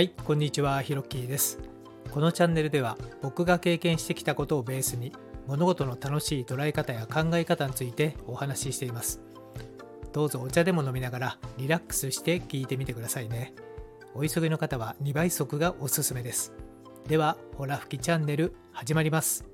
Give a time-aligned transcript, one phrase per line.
[0.00, 1.58] はい、こんにちは、ひろっきーです。
[2.10, 5.12] このチャンネルでは僕が経験してきたことをベースに
[5.46, 9.20] 物事の楽しい捉え方や考え方についてお話ししています。
[10.14, 13.52] どうぞお茶でも飲みながらリラックスして聞いてみてくださいね。
[14.14, 16.54] お急ぎの方は2倍速がおすすめです。
[17.06, 19.44] では、ほら吹きチャンネル始まります。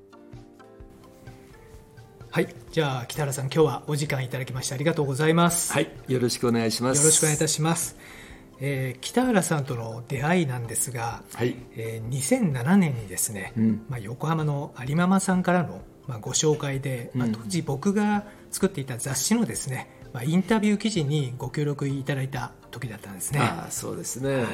[2.31, 5.73] はい、じゃあ北原さん、今日はお時間いただきましてありがとうございます。
[5.73, 6.98] はい、よろしくお願いします。
[6.98, 7.97] よろしくお願いいたします。
[8.60, 13.87] えー北原さんとの出会いなんですが、はい、えー2007年にですね、うん。
[13.88, 23.41] まあ、横浜の有ママさんからの、まあ、ご紹介で、まあ、うん当時僕が作っていた雑誌のですね、まあ、インタビュー記事にご協力いただいた時だったんですね。
[23.41, 24.37] ああ、そうですね。
[24.37, 24.47] はい、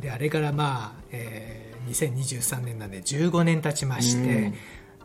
[0.00, 4.54] であれから、まあえー2023年なんで15年経ちまして、うん。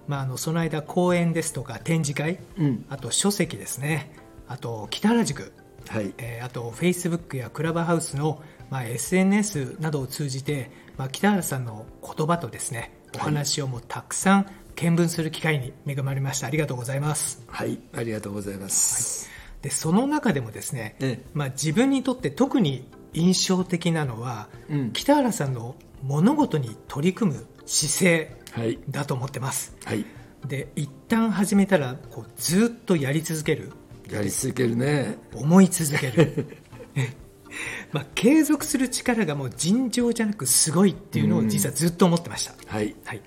[0.07, 4.11] まあ、あのその間講演ですとか展示会うん、あと書籍ですね。
[4.47, 5.53] あと北原塾
[5.89, 16.47] はい、えーあとフェイスブックやクラブハウスの、まあ、SNS などを通じて、まあ、北原さんの言葉とですねお話をもうたくさん見聞する機会に恵まれました。
[16.47, 17.43] ありがとうございます。
[17.47, 19.29] はい、ありがとうございます。
[19.61, 21.21] でその中でもですね、え。
[21.33, 24.93] まあ、自分にとって特に印象的なのは、うん。
[24.93, 29.75] 北原さんの物事に取り組む姿勢はい、だと思ってます。
[29.85, 30.05] はい、
[30.47, 33.71] で一旦始めたらこうずっとやり続ける
[34.11, 35.17] やり続けるね。
[35.33, 36.57] 思い続ける。
[37.91, 43.21] まあ継続する力がもう尋常じゃなくすごいっていうのを実はずっと思ってました、はい、はい、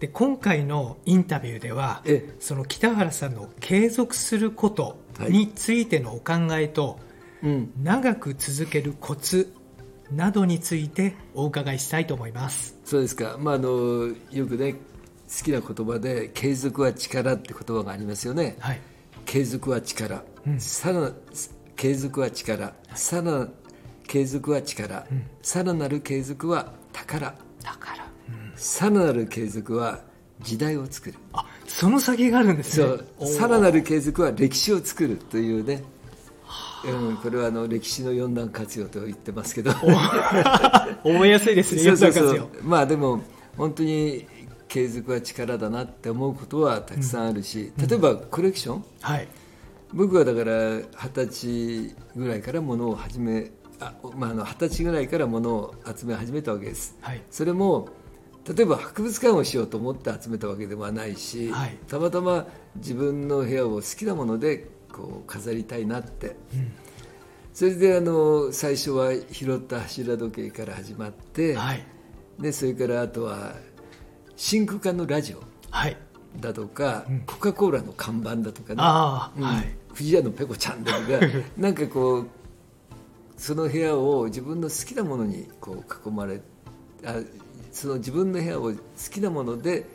[0.00, 2.34] で今回のインタビューではええ。
[2.40, 6.98] その北原さんの継続することについてのお考えと、
[7.42, 9.52] うん、長く続けるコツ
[10.10, 12.78] などについてお伺いしたいと思います。
[12.84, 13.36] そうですか。
[13.38, 14.78] まあ、あの、よくね、好
[15.44, 18.56] きな言葉で、継続は力って言葉がありますよね。
[18.58, 18.80] はい
[19.28, 20.58] 継続は力、うん。
[20.58, 21.12] さら
[21.76, 23.46] 継続は力、さら
[24.06, 25.06] 継続は力、
[25.42, 28.06] さらなる継続は宝、だから、
[28.56, 30.00] さらなる継続は
[30.40, 31.18] 時代を作る。
[31.34, 32.96] あその先があるんですね。
[33.26, 35.84] さらなる継続は歴史を作るというね、
[36.86, 39.72] うん、これはあの歴史の四段活用と言ってますけど。
[41.04, 41.82] 覚えやすいですね。
[41.82, 42.62] そうそうそ四段活う。
[42.62, 43.20] まあでも
[43.58, 44.26] 本当に
[44.68, 49.28] 継続は力だなって思うことはたくさんあるし、例えばコレクション、用はい。
[49.92, 56.96] 僕はだから二十歳ぐらいから物を始めあまああの二十歳ぐらいから物を集め始めたわけです。
[57.00, 57.22] はい。
[57.30, 57.88] それも
[58.46, 61.78] 例えば博物館をしようと思って集めたわけではないし、はい。
[61.86, 62.46] たまたま
[62.76, 66.36] 自分の部屋を好きなものでこう飾りたいなって、
[67.52, 71.84] それであの最初は拾った柱時計から始まって、はい。
[72.38, 73.54] でそれからあとは
[74.38, 75.96] 真空管のラジオはい。
[76.40, 78.74] だとか、コカ・コーラの看板だとかね。
[79.36, 79.44] うん。
[79.44, 79.74] はい。
[79.92, 81.26] 藤屋のペコちゃんだとか
[81.58, 82.26] なんかこう
[83.36, 86.40] その部屋を自分の好きなものにこう囲まれ
[87.04, 87.16] あ
[87.72, 88.76] その自分の部屋を好
[89.10, 89.86] きなもので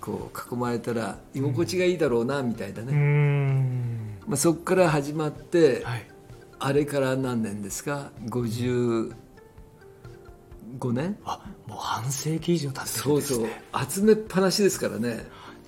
[0.00, 4.18] こう囲まれたら居心地がいいだろうなみたいなね、ん。
[4.26, 6.06] まあ、そこから始まって、はい。
[6.58, 8.10] あれから何年ですか？
[10.78, 11.18] 55年？
[11.24, 13.38] あもう半世紀以上経ってるんそうそう。
[13.38, 15.26] ですね集めっぱなしですからね。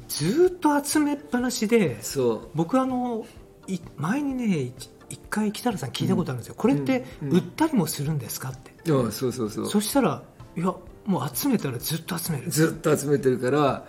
[0.08, 2.48] ずーっと集めっぱなしでそう。
[2.54, 3.26] 僕あの
[3.66, 7.32] い前にね一一回北原さん聞いたことあるんですよ、これってうん。
[7.32, 9.66] 売ったりもするんですかって、いやそうそうそう。
[9.68, 10.22] そしたら
[10.56, 10.74] いや
[11.04, 12.50] もう集めたらずっと集める。
[12.50, 13.86] ずっと集めてるから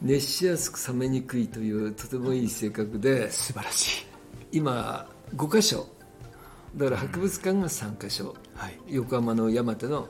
[0.00, 4.06] 熱しやすく冷めにくいというとてもいい性格で素晴らしい。
[4.52, 5.86] 今5箇所。
[6.76, 8.78] だから博物館が3箇所、はい。
[8.86, 10.08] 横浜の山手のまあ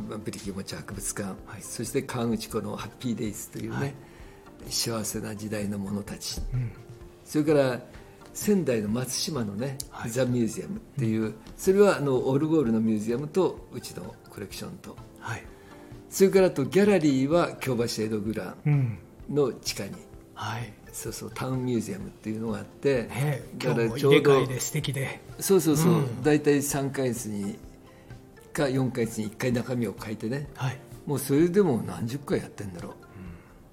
[0.00, 1.62] ブリキモチ博物館、はい。
[1.62, 3.94] そして河口湖のハッピーデイズというね、はい。
[4.68, 6.40] 幸せな時代の者たち。
[6.52, 6.72] うん。
[7.24, 7.80] それから
[8.32, 10.10] 仙台の松島のね、はい。
[10.10, 14.96] ザ・ミュージアムっていう、それはあのオルゴールのミュージアムとうちのコレクションと。
[15.18, 15.44] はい。
[16.08, 18.98] それからあとギャラリーは京橋エドグランうん。
[19.28, 19.92] の地下に。
[20.34, 20.72] はい。
[20.92, 25.20] そうそうタウンミュージアムっていうのがあって、ねだからちょうど替えで素敵で。
[25.38, 26.22] そうそうそう、うん。
[26.22, 27.56] 大体3ヶ月に
[28.52, 30.48] か4ヶ月に1回中身を書いてね。
[30.54, 30.78] はい。
[31.06, 32.94] もうそれでも何十回やってんだろ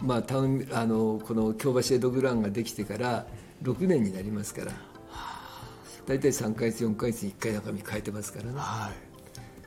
[0.02, 3.28] う、まあタウンあのこの京橋エドグランができてから
[3.64, 4.72] 6年になりますから。
[6.08, 8.52] 大体3ヶ月4ヶ月に1回中身書いてますからね。
[8.56, 9.08] はい。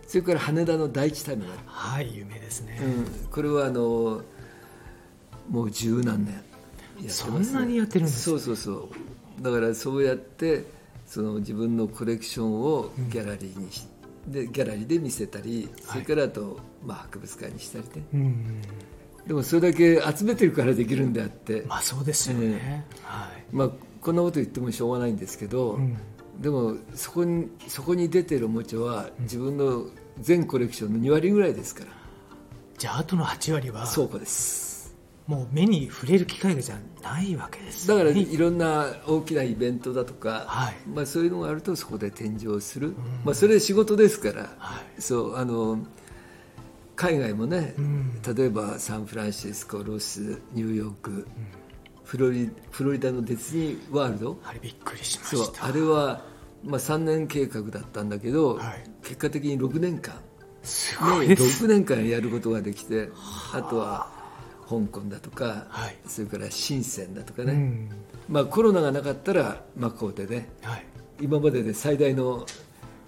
[0.08, 4.22] それから羽田の第一ターミナルはい有名ですね、うん、これはあの
[5.48, 6.42] もう十何年やっ
[6.98, 8.72] てます、そんなにやってるんですそうそうそ
[9.38, 9.42] う。
[9.42, 10.64] だからそうやって
[11.06, 13.86] その自分のコレクションをギャラリーにし、
[14.30, 17.90] でギャラリーで見せたりそれからあと、まあ、博物館にしたりね。
[18.14, 18.62] うん
[19.26, 23.44] でもそれだけ集めてるからできるんであって、まあそうですよね、はい。
[23.52, 25.96] まあ、こんなこと言ってもしょうがないんですけど、うん。
[26.40, 29.84] でもそこにそこに出てるおもちゃは自分の
[30.18, 31.90] 全コレクションの2割ぐらいですから。
[32.78, 34.69] じゃああとの8割は倉庫です
[35.26, 40.76] もう目に触れる機会がじゃないわけです、だからいろんな大きなイベントだとか、はい。
[40.88, 42.94] まあ、そういうのがあるとそこで展示をする、
[43.24, 45.00] まあ、それ仕事ですから、はい。
[45.00, 45.78] そうあの
[46.96, 48.20] 海外もね、ん。
[48.22, 51.28] 例えばサンフランシスコロスニューヨーク、
[52.04, 54.38] フロリフロリダのディズニーワールド？
[54.44, 56.24] あれびっくりしまそうしたあれは、
[56.64, 58.84] まあ、3年計画だったんだけど、はい。
[59.02, 60.14] 結果的に6年間。
[60.62, 63.08] すねごいです、6年間やることができて
[63.54, 64.19] あとは
[64.70, 65.96] 香港だとか、はい。
[66.06, 67.88] それから深センだとかね、うん。
[68.28, 70.28] まあ、コロナがなかったらマカオで。
[70.28, 70.86] ねはい。
[71.20, 72.46] 今までで最大の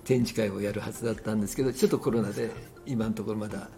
[0.04, 2.50] 展示会をやるはずだったんですけどちょっとコロナで
[2.84, 3.68] 今のところまだ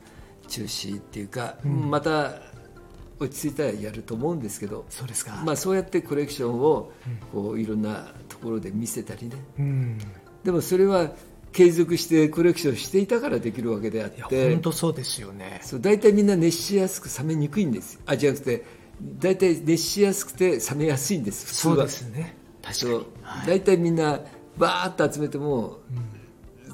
[0.49, 2.33] 中止っていうか、また
[3.21, 6.91] 落ち着いたらやると思うんですけど、そうですか、まあ、そうやってコレクションを
[7.33, 9.37] こういろんなところで見せたりね。
[9.59, 9.99] うん。
[10.43, 11.13] でもそれは
[11.55, 14.51] 継続してコレクションしていたからできるわけであって。
[14.51, 15.61] 本当そうですよね。
[15.63, 17.95] そう大体みんな熱しやすく冷めにくいんです。
[17.95, 18.65] よあじゃなくて
[19.01, 21.47] 大体熱しやすくて冷めやすいんです。
[21.47, 21.75] 普通は。
[21.75, 22.37] そうですね。
[22.61, 22.91] 確かに。
[22.91, 23.07] そう。
[23.47, 24.21] 大体みんな
[24.59, 25.79] バーッと集めても、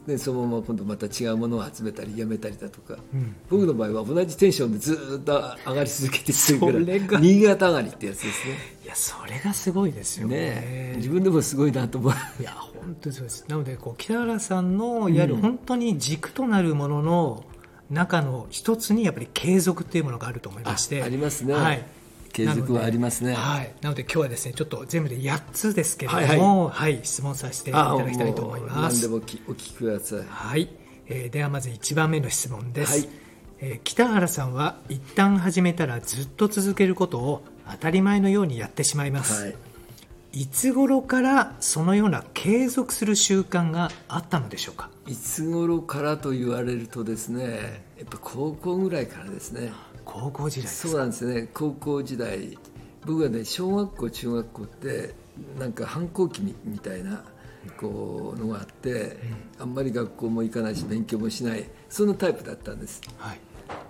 [0.06, 3.36] ね、そのまま今度また違うものを集めたりやめたりだとか、ん。
[3.50, 5.32] 僕の場合は同じテンションでずーっと
[5.70, 7.20] 上がり続けてきてるからそれが。
[7.20, 8.48] 新潟上がりってやつです
[8.84, 10.36] いやそれがすごいですよね。
[10.36, 12.12] ねね自分でもすごいなと思う。
[12.40, 13.44] いや本当にそうです。
[13.48, 17.44] なのでこう北原さんのいわゆる本当に軸となるものの
[17.90, 21.02] 中の一つにやっぱり継続っていうものがあると思いまして。
[21.02, 21.54] あありますね。
[21.54, 21.84] はい、
[22.32, 23.32] 継続はありますね。
[23.32, 29.02] なので,、はい、なので今日はですねちょっと全部で8つですけれども、はい質問させていただきたいと思います。
[29.02, 30.24] 何でもお聞きください。
[30.28, 30.68] はい、
[31.06, 33.08] えーではまず1番目の質問です、はい。
[33.60, 39.54] えー北原さんは一旦始めたらずっと続けることを当たり前のようにやってしまいます、はい
[40.32, 44.90] いつ頃からそのような継続する習慣があったのでしょうか？
[45.06, 49.72] いつ頃からと言われるとですねやっぱ高校ぐらいからですね。
[50.04, 51.48] 高校時代そうなんですね。
[51.52, 52.56] 高校時代。
[53.04, 55.14] 僕はね小学校中学校って
[55.58, 57.24] なんか反抗期みみたいな
[57.78, 59.16] こうのがあって、
[59.58, 61.68] あんまり学校も行かないし勉強もしない。
[61.88, 63.00] そのタイプだったんです。
[63.18, 63.40] はい。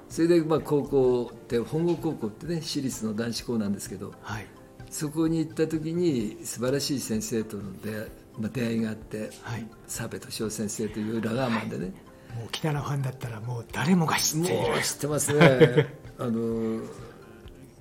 [0.08, 4.46] それでまあ高校って本郷高校ってね私立の男子校なんですけどはい
[4.90, 8.08] そこに行った時に素晴らしい先生との出会い,、
[8.38, 9.66] まあ、出会いがあってはい。
[9.86, 11.86] 澤部敏夫先生というラガーマンでね、
[12.34, 15.94] もう北原ファンだったらもう誰もが知ってもう知ってますね。
[16.18, 16.82] あの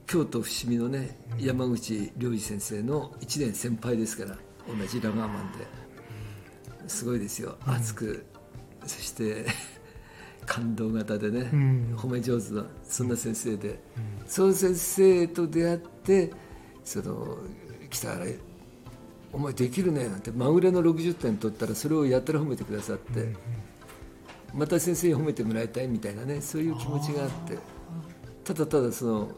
[0.06, 5.90] 京都伏見のね山口良二先生の1年先輩ですから同じラガーマンで。
[6.90, 7.56] すごいですよ。
[7.66, 8.26] 熱く、
[8.86, 9.46] そして
[10.46, 11.96] 感動型でね、ん。
[11.96, 13.80] 褒め上手なそんな先生で、
[14.28, 16.32] その先生と出会って
[16.90, 17.38] その
[17.92, 18.26] 北原
[19.32, 23.36] お前できるねなんてまぐれの60点取ったらそれをやったら褒めてくださって、
[24.56, 27.60] また先生に褒めてもらいたいみたいなねそういう気持ちがあって
[28.44, 29.32] ただただその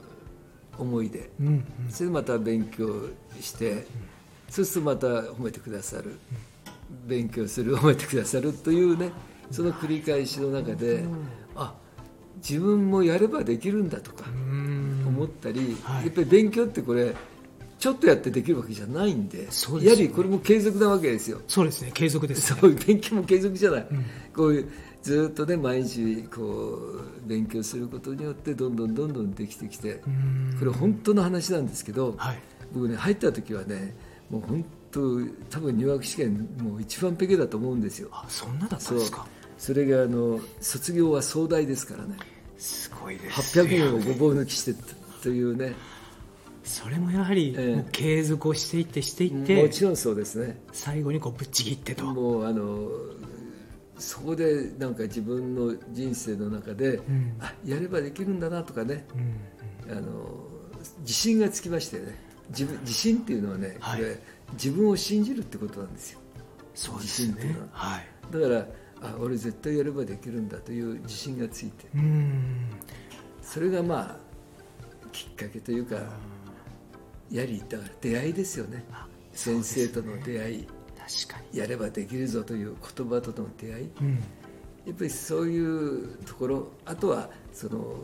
[0.80, 1.66] 思いで、うんうん。
[1.90, 3.10] それでまた勉強
[3.42, 3.86] して、
[4.50, 6.18] そうするとまた褒めてくださる、
[7.06, 9.12] 勉強する褒めてくださるというね
[9.52, 11.04] その繰り返しの中で、
[11.58, 11.76] あ
[12.38, 15.04] 自分もやればできるんだとかうん。
[15.06, 16.06] 思ったり、はい。
[16.06, 17.14] やっぱり勉強ってこれ
[17.82, 19.48] ちょっとやってできるわけじゃないんでね。
[19.82, 21.42] やはりこれも継続なわけですよ。
[21.48, 22.60] そうですね継続ですね。
[22.62, 23.88] そう勉強も継続じゃない、
[24.36, 24.72] こういう
[25.02, 26.44] ずっとね毎日こ
[27.26, 30.56] う勉強することによってどんどんどんどんできてきてうん。
[30.60, 32.40] これ本当の話なんですけど、はい。
[32.72, 33.96] 僕ね入った時はね
[34.30, 35.02] もう本当
[35.50, 38.10] 多分入学試験もう一番ペケだと思うんですよ。
[38.12, 39.26] あそんなだったそうんですか？
[39.58, 42.16] それがあの卒業は壮大ですからね。
[42.60, 44.76] すごいです800人をごぼう抜きして
[45.24, 45.74] というね
[46.72, 50.58] それもやはりえ継続をしていってしていっもてちろんそうですね。
[50.72, 52.06] 最後にこうぶっちぎってと。
[52.06, 52.88] もうあの
[53.98, 57.36] そこでなんか自分の人生の中で、ん。
[57.42, 59.06] あやればできるんだなとかね。
[59.14, 60.48] うんあの
[61.02, 62.18] 自信がつきましてね。
[62.50, 64.00] 自分自信っていうのはね、はい。
[64.00, 64.18] これ
[64.54, 66.20] 自分を信じるってことなんですよ。
[66.74, 67.34] そうですね。
[67.34, 67.68] 自信っていうのは。
[67.74, 68.08] はい。
[68.32, 68.70] だか
[69.04, 71.88] らあ俺絶対やればできるんだという自信がついて。
[71.94, 72.70] うん。
[73.42, 74.18] それがまあ
[75.12, 75.98] きっかけというか
[77.32, 78.84] やりだから出会いですよね。
[79.34, 80.68] 先生との出会い、
[81.26, 83.84] 確かやればできるぞという言葉との出会い。
[83.86, 84.16] にうん。
[84.86, 87.96] やっぱりそういうところあとはその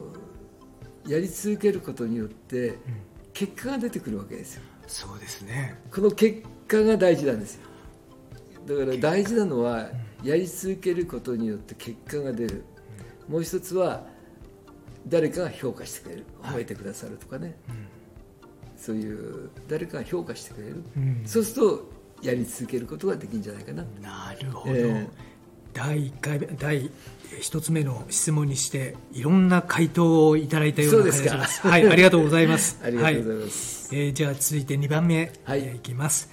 [1.07, 2.77] やり続けることによって
[3.33, 4.61] 結果が出てくるわけですよ。
[4.87, 5.75] そうですね。
[5.91, 7.61] この結果が大事なんですよ。
[8.65, 9.89] だから大事なのは
[10.23, 12.63] やり続けることによって結果が出る。
[13.27, 14.05] もう一つは
[15.07, 16.25] 誰かが評価してくれる。
[16.41, 17.55] 褒めてくださるとかね、
[18.77, 21.21] そういう誰かが評価してくれる、うん。
[21.25, 21.89] そうすると
[22.21, 23.83] やり続けることができるんじゃないかな。
[24.01, 25.07] なるほど、ええ。
[25.73, 26.89] 第1回目第
[27.39, 31.67] 一つ目の質問にしていろんな回答をいただいたような感じがします。
[31.67, 32.79] はいありがとうございます。
[32.83, 35.59] ありがとうございます、はい、えーじゃあ続いて2番目、はい。
[35.59, 36.29] えーいきます、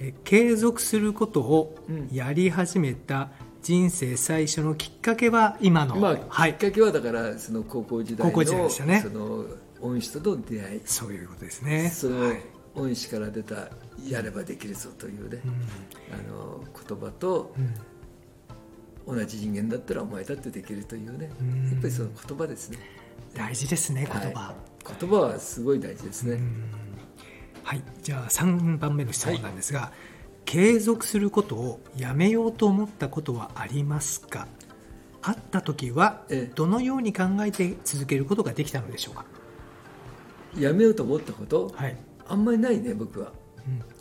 [0.00, 2.08] えー継続することをうん。
[2.12, 3.30] やり始めた
[3.62, 6.54] 人生最初のきっかけは今の、まあ、はい。
[6.54, 9.00] きっかけはだからその高校時代の高校時代でしたね。
[9.02, 9.44] その
[9.80, 10.80] 恩師との出会い。
[10.84, 11.90] そういうことですね。
[11.90, 12.42] そのはい。
[12.74, 13.68] 恩師から出た
[14.08, 15.52] やればできるぞというね、うん。
[16.14, 17.54] あの言葉と
[19.06, 19.16] うん。
[19.16, 21.70] 同じ人間だったらお前だってできるというねうん。
[21.70, 22.78] やっぱりその言葉ですね。
[23.34, 24.94] 大事ですね言葉、はい。
[25.00, 25.16] 言葉。
[25.16, 26.40] はすごい大事ですね、
[27.62, 29.92] はい、じゃあ3番目の質問なんですが、
[30.44, 34.48] 継続することをやめようと思ったことはありますか？
[35.20, 39.26] あった時はええどのように考えて続けることができたのでしょうか、
[40.56, 41.96] やめようと思ったことはい。
[42.26, 43.32] あんまりないね僕は、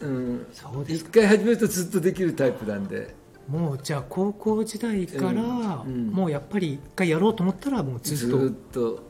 [0.01, 1.05] うん、うん、そうです。
[1.05, 3.15] 一回始めるとずっとできるタイプなんで。
[3.47, 5.93] もうじゃあ高校時代から、うん。
[5.93, 6.07] うん。
[6.07, 8.37] もうやっぱり一回やろうと思ったらもうずっと。
[8.37, 9.03] ずっと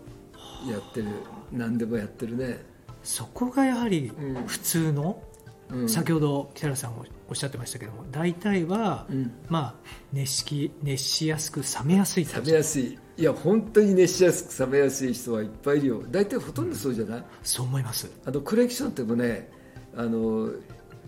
[0.70, 1.08] やってる。
[1.52, 2.60] 何でもやってるね、
[3.04, 4.44] そこがやはりうん。
[4.46, 5.22] 普通の、
[5.70, 9.32] うん、先ほど北原さんもおっしゃってましたけども大体は、うん。
[9.50, 9.76] まあ
[10.14, 12.98] 熱し熱しやすく冷めやすい冷めやすい。
[13.18, 16.04] いや本当に熱しやすく冷めやすい人はいっぱいいるよ。
[16.10, 18.10] 大体ほとんどそうじゃない、そう思います。
[18.26, 19.50] あのコレクションってもね
[19.96, 20.52] あの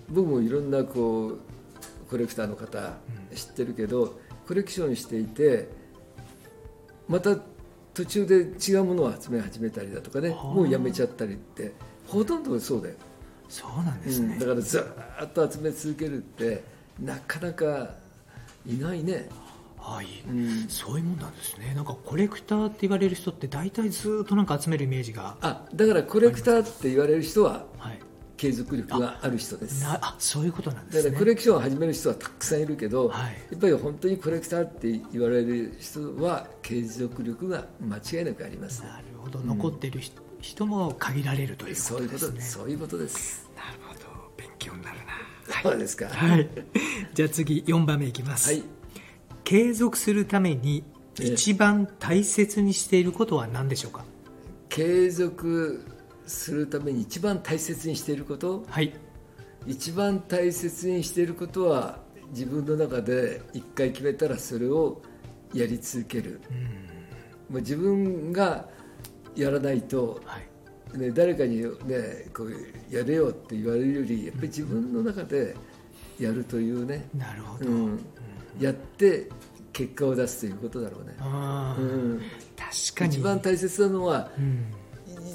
[0.09, 1.39] 僕もいろんなこう
[2.09, 2.97] コレクターの方
[3.35, 5.69] 知ってるけど、コレクションしていて
[7.07, 7.37] また
[7.93, 11.73] 途中で違うものを集め始めたりだとかねもうやめちゃったりって
[12.07, 12.95] ほとんどそうだよ、
[13.49, 14.33] そうなんですね。
[14.33, 16.63] うん、だ、からずーっと集め続けるって
[17.01, 17.89] なかなか
[18.65, 19.27] いないね、
[19.77, 21.73] はい、うん、そういうもんなんですね。
[21.73, 27.99] なんかコレクターって言われる人って大体ずっとなんか集めるイメージが、あだからコレクターって言われる人ははい、
[28.37, 29.83] 継続力がある人です。
[29.83, 33.33] なあそういうことなんでだからすねコレクションを始める人はたくさんいるけど、はい。
[33.51, 38.89] やっぱり本当にコレクターって言われる人は継続力が間違いなくありますね。
[38.89, 39.39] なるほど。
[39.39, 42.57] 残ってる人,、人も限られるというこそういうこととです。
[42.57, 43.49] ねそういうことです。
[43.55, 43.99] なるほど。
[44.37, 44.97] 勉強になる
[45.63, 46.05] そうですか。
[46.05, 46.49] なはい。
[47.13, 48.63] じゃあ次4番目いきます、はい。
[49.43, 50.83] 継続するために
[51.19, 54.05] 一番大切にしていることは何でしょうか？
[54.69, 55.83] 継続
[56.27, 58.63] するために一番大切にしていること？
[58.69, 58.93] はい。
[59.67, 65.01] 一番大切にしていることは自分の中で一回決めたらそれを
[65.53, 66.39] やり続ける、
[67.49, 68.69] もう自分が
[69.41, 70.49] やらないとはい。
[70.97, 71.67] ね、誰かに、ね、
[72.33, 72.51] こう
[72.89, 75.55] やれよって言われるよりやっぱり自分の中で
[76.19, 77.99] やるというね、なるほど、うん、
[78.59, 79.29] やって
[79.71, 82.21] 結果を出すということだろうね、あーうん、
[82.57, 83.15] 確かに。
[83.15, 84.65] 一番大切なのはうん。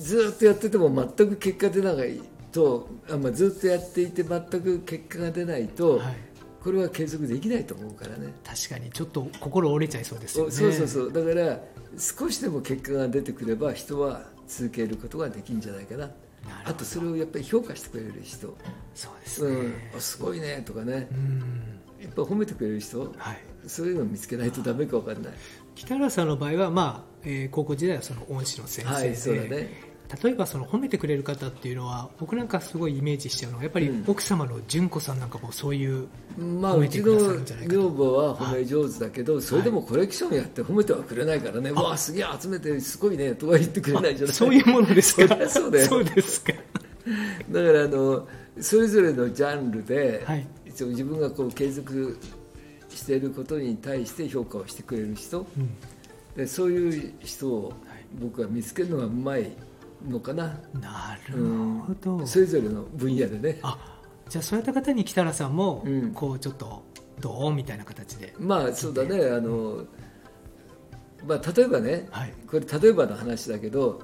[0.02, 2.20] ずっとやってても全く結果出ない
[2.50, 6.16] とあ、まあ、ずっとやっていて全く結果が出ないと、はい。
[6.62, 8.32] これは継続できないと思うからね。
[8.42, 8.90] 確かに。
[8.90, 10.48] ちょっと心折れちゃいそうですよね。
[10.48, 11.12] おそうそうそう。
[11.12, 11.60] だから
[11.98, 16.10] 少しでも結果が出てくれば人は続けることができるんじゃないかな。
[16.64, 18.54] あとそれをやっぱり評価してくれる人。
[18.94, 19.56] そうですね。
[19.56, 20.62] うん、あすごいね。
[20.64, 21.08] とかね。
[21.10, 21.80] うん。
[22.02, 23.00] やっぱ褒めてくれる人？
[23.16, 23.38] はい。
[23.66, 25.32] そういうのを見つけないとダメか分かんない。
[25.74, 34.04] 北原さんの場合は、まあえー高校時代はその恩師の先生で、はいそうだね例えばその褒めてくれる方っていうのは僕なんかすごいイメージしちゃうのはやっぱりうん。
[34.06, 36.06] 奥様の純子さんなんかもそういう、
[36.36, 37.80] まあ褒めてくだうちのさるんじゃないかと。
[37.80, 44.34] 女房は褒め上手だけどそれでもコレクションやって褒めてはくれないからね「わあすげえ集めてすごいね」とは言ってくれないじゃない。
[44.34, 45.22] そういうものですか。
[45.48, 45.86] そうだよ。
[45.86, 46.52] そうですか。
[47.50, 48.28] だからあの
[48.60, 50.46] それぞれのジャンルで、はい。
[50.66, 52.18] 自分がこう継続
[52.88, 55.46] していることに対して評価をしてくれる人。
[55.56, 55.70] うん。
[56.36, 58.04] でそういう人をはい。
[58.20, 59.50] 僕は見つけるのがうまい
[60.08, 61.78] のかな、なるうん。
[61.80, 63.58] ほど、それぞれの分野でね。
[63.62, 66.12] あじゃあそういった方に北原さんも、うん。
[66.12, 66.84] こうちょっと
[67.20, 67.52] どう？
[67.54, 68.34] みたいな形で。
[68.38, 69.26] まあそうだね。
[69.30, 69.84] あの、
[71.26, 72.32] まあ、例えばね、はい。
[72.46, 74.02] これ例えばの話だけど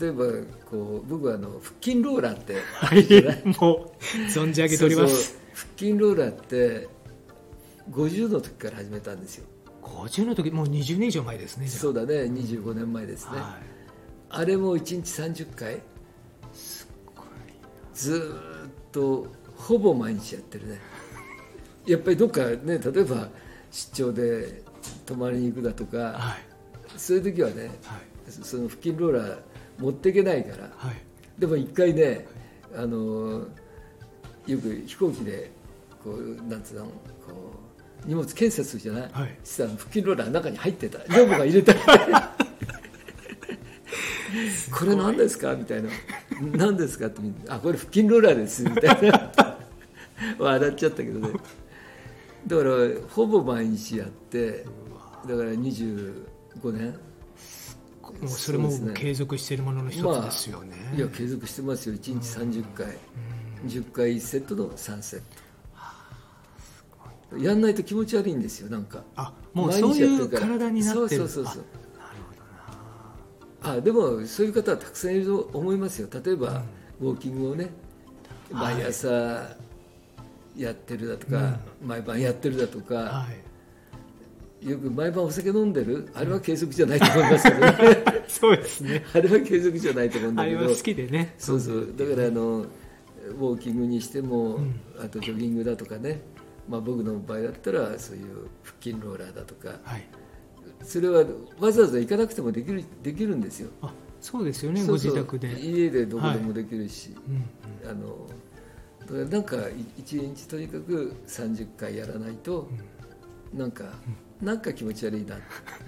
[0.00, 0.24] 例えば
[0.70, 3.56] こう僕はあの腹筋ローラーってはい。
[3.60, 3.90] もう
[4.28, 5.38] 存じ上げております。
[5.54, 6.88] 腹筋ローラーって
[7.90, 9.46] 50の時から始めたんですよ。
[9.82, 12.22] 50の時もう20年以上前ですねそうだね。
[12.22, 13.71] 25年前ですね、はい
[14.34, 15.82] あれも1日30回？
[17.94, 20.80] ずーっとほぼ毎日やってるね。
[21.86, 23.28] やっぱりどっかね例えば
[23.70, 24.62] 出張で
[25.04, 26.98] 泊まりに行くだとかはい。
[26.98, 28.00] そういう時はねはい。
[28.30, 29.38] その腹筋ローラー
[29.78, 30.96] 持っていけないからはい。
[31.38, 32.26] でも一回ね
[32.74, 33.46] あの
[34.46, 35.50] よく飛行機で
[36.02, 36.90] こうなんつうのこ
[38.06, 39.38] う荷物検査するじゃない、はい。
[39.44, 40.98] そしたら腹筋ローラーの中に入ってた。
[41.12, 41.74] 女房が入れた
[44.72, 45.54] これ何ですか？
[45.54, 45.88] みたいな。
[46.56, 47.06] 何ですか？
[47.06, 47.20] って。
[47.48, 48.62] あこれ腹筋ローラーです。
[48.64, 49.32] みたいな。
[50.38, 51.28] 笑っちゃったけどね。
[52.46, 52.70] だから
[53.10, 54.64] ほぼ毎日やって
[55.28, 56.94] だから25年。
[58.20, 61.94] もうそれも継続しているものの一つですよね、まあ、いや継続してますよ。
[61.94, 62.90] 1日30回、う
[63.66, 65.24] ん、10回1セットの3セット。
[67.38, 69.02] やんないと気持ち悪いんですよなんか。
[69.16, 71.08] あもうそういう体になってる。
[71.08, 71.64] そうそうそうそう
[73.62, 76.08] あでもそういう方はたくさんいると思いますよ。
[76.24, 76.62] 例えば、
[77.00, 77.70] うん、ウォーキングをね
[78.50, 79.56] 毎朝
[80.56, 83.26] やってるだとか、はい、毎晩やってるだとか、は
[84.62, 88.24] い、よく毎晩お酒飲んでるあれは継続じゃないと思いますけどね。
[88.28, 89.04] そうですね。
[89.14, 90.58] あれは継続じゃないと思うんだけど。
[90.58, 91.34] あれは好きでね。
[91.38, 91.94] そうそう。
[91.96, 96.20] だからあのウォーキングにしても、うん、あとジョギングだとかね、
[96.68, 100.04] まあ、僕の場合だったらそういう腹筋ローラーだとか、はい
[100.82, 101.24] それは
[101.58, 103.70] わざわざ行かなくてもできるできるんですよ。
[103.80, 105.48] あそうですよねご自宅で。
[105.60, 107.14] 家でどこでもできるし、
[107.84, 108.26] はい、あの
[109.00, 109.56] だからなんか
[109.98, 112.68] 一日とにかく30回やらないと、
[113.52, 113.84] うん、なんか、
[114.40, 115.36] うん、なんか気持ち悪いな。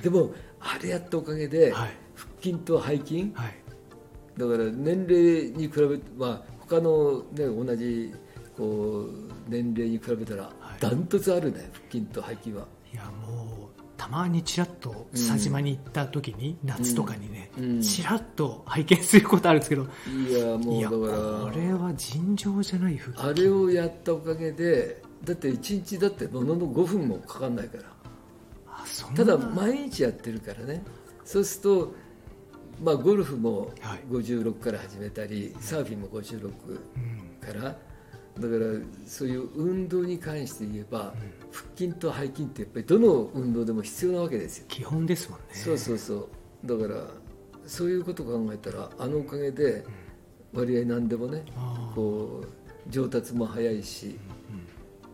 [0.02, 3.54] でもあれやったおかげで、はい、腹筋と背筋、はい、
[4.36, 8.12] だから年齢に比べまあ他の、ね、同じ
[8.56, 10.50] こう年齢に比べたら
[10.80, 12.66] ダントツあるね、腹筋と背筋は。
[12.92, 13.43] いやもう
[13.96, 27.94] たまにちらっと佐島に行った時に、うん、夏とかにね、うん、ちらっと拝見することあるんですけどいやもうだからこれは尋常じゃないあれをやったおかげでだって1日だってものの5分もかかんないから。
[29.16, 30.82] ただ毎日やってるからね。
[31.24, 31.94] そうすると
[32.82, 33.70] まあゴルフも
[34.10, 36.50] 56から始めたり、はい、サーフィンも56
[37.40, 37.78] から、だか
[38.38, 41.14] らそういう運動に関して言えば、
[41.54, 44.64] 腹筋と背筋ってやっぱりどの運動でも必要なわけですよ。
[44.66, 45.44] 基本ですもんね。
[45.52, 46.28] そうそうそう。
[46.64, 47.06] だから
[47.64, 49.84] そういうことを考えたらあのおかげで
[50.52, 51.44] 割合何でもね、
[51.94, 54.18] こう上達も早いし、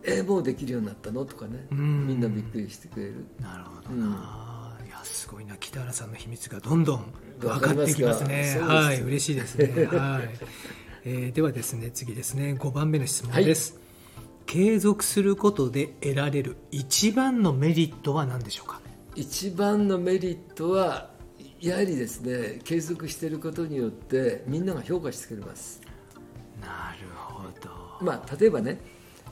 [0.03, 1.25] えー、もうできるようになったの？
[1.25, 3.25] とかね、みんなびっくりしてくれる。
[3.39, 3.89] なるほど。
[3.91, 5.55] な、いやすごいな。
[5.59, 8.59] 北原さんの秘密がどんどん分かってきますね。
[8.59, 9.85] はい嬉しいですね。
[9.85, 10.29] はい。
[11.03, 12.55] えー、ではですね次ですね。
[12.59, 13.80] 5番目の質問です、はい、
[14.51, 18.81] 継続することで得られる一番のメリットは何でしょうか？
[19.15, 21.09] 一番のメリットは
[21.61, 25.79] やはりですね継続していることによってみんなが評価してくれます。
[26.59, 28.81] なるほど、まあ、例えばね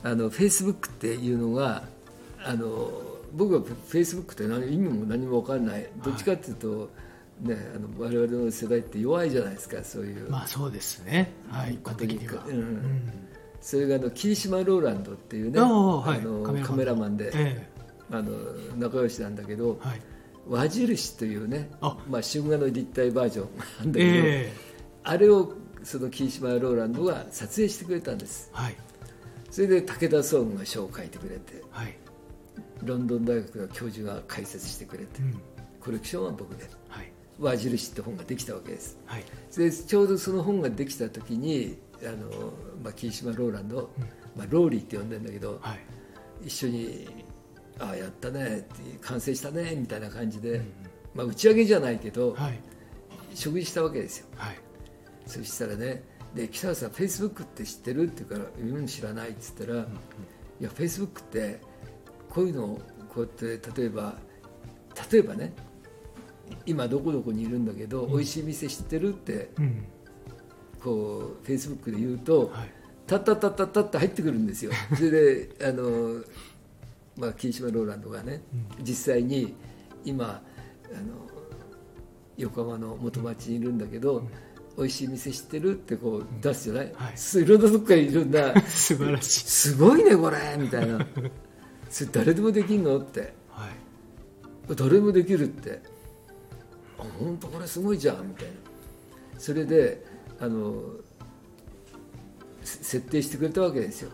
[0.02, 1.84] あのフェイスブックっていうのが
[2.42, 2.90] あの
[3.34, 5.86] 僕はフェイスブックって何意味も何も分からない。
[6.02, 10.30] どっちかっていうと、はいね、あの我々の世代って弱いじゃないですかそういう。
[10.30, 11.30] まあそうですね。
[11.50, 11.74] はい。
[11.74, 13.12] 一般的には、うん、うん、
[13.60, 17.16] それがあの霧島ローランドっていうねあのカメラマン。
[17.16, 17.68] で、ええ、
[18.10, 18.32] あの
[18.78, 20.00] 仲良しなんだけど、はい、
[20.48, 24.52] 輪印というねあ、まあ、春画の立体バージョンなんだけど、え、
[25.04, 28.76] あれをその霧島ローランドが撮影してくれたんです、はい、
[29.50, 31.96] それで武田壮が書を書いてくれて、はい、
[32.82, 35.40] ロンドン大学の教授が解説してくれて、うん、
[35.80, 37.12] コレクションは僕で、はい。
[37.38, 39.24] 輪印って本ができたわけです、はい、
[39.56, 44.04] でちょうどその本ができた時にあの、まあ、霧島ローランド、うん、
[44.36, 47.08] まあ、ローリーって呼んでるんだけど、はい、一緒に
[47.78, 48.66] 「ああやったね」
[49.00, 50.64] 完成したね」みたいな感じで、うん、
[51.14, 52.60] まあ、打ち上げじゃないけど、はい、
[53.34, 54.26] 食事したわけですよ、
[55.26, 56.02] そしたらね
[56.34, 59.88] で北原さんフェイスブックって知ってるって言うから「うん知らない」っつったら「うんうん、い
[60.60, 61.60] やフェイスブックって
[62.28, 62.80] こういうのを
[63.12, 64.16] こうやって例えば
[65.10, 65.52] 例えばね
[66.66, 69.84] 今どこどこにいるんだけど、うん、美味しい店知ってるって、うん、
[70.82, 72.70] こうフェイスブックで言うと、はい、
[73.06, 76.22] たったったったったって入ってくるんですよそれであの、
[77.16, 78.42] まあ、霧島ローランドがね、
[78.78, 79.54] うん、実際に
[80.04, 81.30] 今あの
[82.36, 84.26] 横浜の元町にいるんだけど、
[84.78, 91.06] 美味しい店知ってるってこう出すじゃない、はい、いろんなとこからいろんな素晴らしいすごいねこれみたいな
[91.90, 95.82] それ誰でもできるのって、はい、誰もできるって
[97.18, 98.52] 本当これすごいじゃんみたいな
[99.38, 100.02] それで
[100.40, 100.82] あの
[102.62, 104.10] 設定してくれたわけですよ。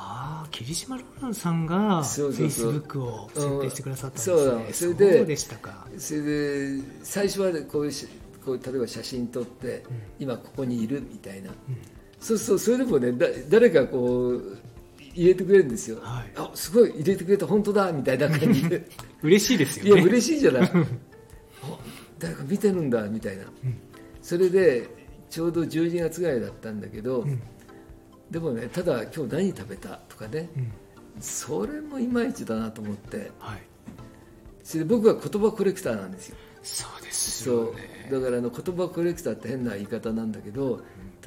[0.00, 5.86] ああ霧島ローランさんがフェイスブックを設定してくださったんですね、うん、それでそうでしたか。
[5.98, 7.92] それで最初はこういう
[8.44, 11.56] こう例えば写真撮って、うん、今ここにいるみたいな、うん、
[12.20, 14.58] そうそうそれでもねだ誰かこう
[15.14, 18.88] 入れてくれるんですよ、はい、あすごい入れてくれた本当だみたいな感じで。
[19.22, 20.00] 嬉しいですよね。
[20.00, 20.70] いや嬉しいじゃない。
[22.20, 23.76] 誰か見てるんだみたいな、うん、
[24.22, 24.97] それで
[25.30, 27.40] ちょうど12月ぐらいだったんだけど、うん、
[28.30, 30.72] でもねただ今日何食べたとかね、うん、
[31.20, 33.62] それもいまいちだなと思って、はい、
[34.62, 36.36] それで僕は言葉コレクターなんですよ。
[36.62, 40.80] そうですよ、ね、だからあの言葉コレクターって変な言い方なんだけど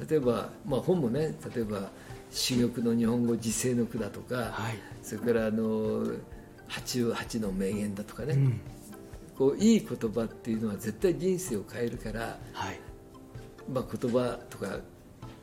[0.08, 1.90] 例えば、まあ、本もね例えば
[2.30, 4.78] 珠玉の日本語時世の句だとか、はい。
[5.02, 6.04] それからあの
[6.68, 8.60] 88の名言だとかね、うん。
[9.36, 12.80] こういい言葉っていうのは絶対人生を変えるから、はい
[13.72, 14.78] まあ、言葉とか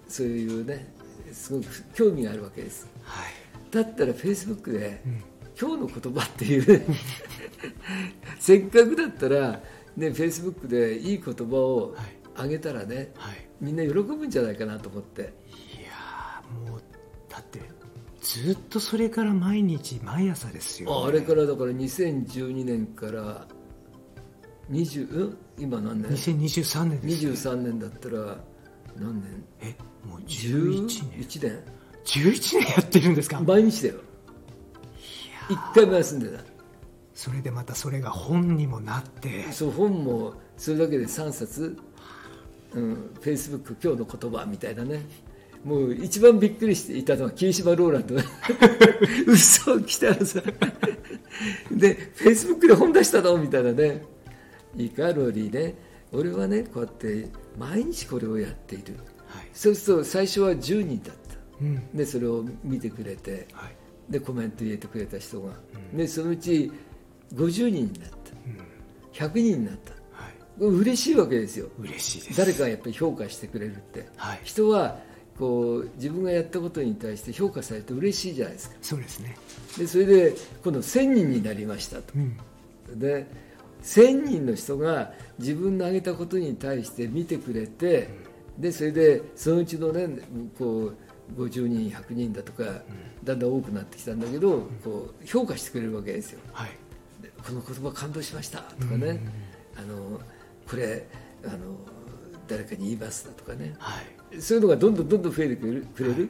[0.08, 0.94] そういうね
[1.32, 2.88] すごく興味があるわけです。
[3.04, 3.32] はい。
[3.72, 5.24] だったらフェイスブックで、うん。
[5.60, 6.86] 今日の言葉っていうね
[8.40, 9.62] せっかくだったら
[9.98, 12.20] ねフェイスブックでいい言葉をはい。
[12.36, 13.48] あげたらね、はい。
[13.60, 15.22] みんな喜ぶんじゃないかなと思って。
[15.22, 16.82] いやーもう
[17.28, 17.60] だって
[18.22, 23.48] ずっとそれから毎日毎朝ですよ、ね、ああれからだから2012年から
[24.70, 28.38] 20うん今何年？2023年ですよ23年だったら
[28.98, 29.44] 何年？
[29.62, 29.76] え
[30.08, 31.22] もう11年。
[31.24, 31.64] 11年。
[32.06, 33.40] 11年やってるんですか？
[33.42, 33.96] 毎日だよ。
[35.50, 36.44] 一回も休んでない。
[37.14, 39.52] それでまたそれが本にもなって。
[39.52, 41.76] そう本もそれだけで3冊。
[42.74, 45.02] うん、フェイスブック今日の言葉みたいなね。
[45.66, 48.16] もう一番びっくりしていたのは霧島ローランド。
[49.28, 50.42] 嘘来たらさ
[51.72, 53.38] でフェイスブックで本出したの？
[53.38, 54.04] みたいなね
[54.76, 55.76] いいかローリーね。
[56.12, 57.28] 俺はねこうやって
[57.58, 58.96] 毎日これをやっている。
[59.28, 59.48] はい。
[59.54, 61.36] そうすると最初は10人だった。
[61.62, 61.96] うん。
[61.96, 63.48] でそれを見てくれて。
[63.54, 63.76] はい。
[64.10, 65.54] でコメント入れてくれた人が、
[65.94, 66.72] でそのうち
[67.36, 68.10] 50人になっ
[68.48, 68.58] うん。
[69.14, 69.92] た100人になった。
[69.92, 70.64] はい。
[70.64, 71.68] 嬉しいわけですよ。
[71.80, 72.38] 嬉しいです。
[72.40, 74.08] 誰かがやっぱり評価してくれるって。
[74.16, 74.40] はい。
[74.44, 74.98] 人は
[75.38, 79.38] こう自分がやったことに対して評価されて嬉しいじゃないですかそうですね
[79.78, 83.26] でそれで今度1000人になりましたとうんで
[83.84, 88.10] 1000人の人が自分の挙げたことに対して見てくれて
[88.58, 90.08] でそれでそのうちのね
[90.58, 90.92] こ
[91.38, 92.64] う50人100人だとか
[93.24, 96.40] だんだん多くなってきたんだけどこう評価してくれるわけですよ。
[96.52, 96.70] はい。
[97.22, 99.20] でこの言葉感動しましたとかね。
[99.78, 100.20] あの
[100.68, 101.06] これ
[101.46, 101.58] あの
[102.48, 103.76] 誰かに言いますだとかね。
[103.78, 104.42] はい。
[104.42, 106.30] そういうのがどんどんどんどん増えてくれるくれる、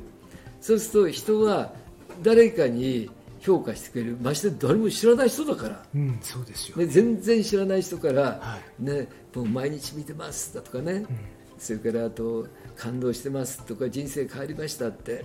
[0.62, 1.74] そうすると人は
[2.22, 4.17] 誰かに評価してくれる。
[4.21, 6.78] まして誰も知らない人だから、うんそうですよ。
[6.78, 11.06] ね、全然知らない人から、はね、もう毎日見てますだとかね、
[11.58, 15.23] それからあと感動してますとか人生変わりましたって、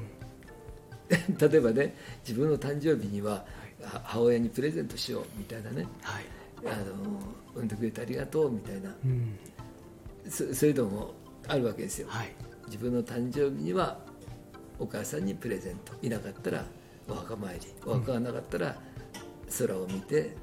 [1.39, 1.95] 例えばね
[2.27, 3.45] 自分の誕生日には、
[3.83, 5.87] は母親にプレゼントしようみたいなね。
[6.03, 6.25] はい。
[6.67, 7.21] あの
[7.55, 8.95] 産んでくれてありがとうみたいな。
[9.05, 9.39] うん。
[10.29, 11.15] そそういうのも
[11.47, 12.09] あるわけですよ。
[12.09, 12.35] はい。
[12.67, 13.99] 自分の誕生日には
[14.79, 15.93] お母さんにプレゼント。
[16.03, 16.65] いなかったら
[17.09, 18.77] お墓参りお墓がなかったら
[19.59, 20.37] 空を見て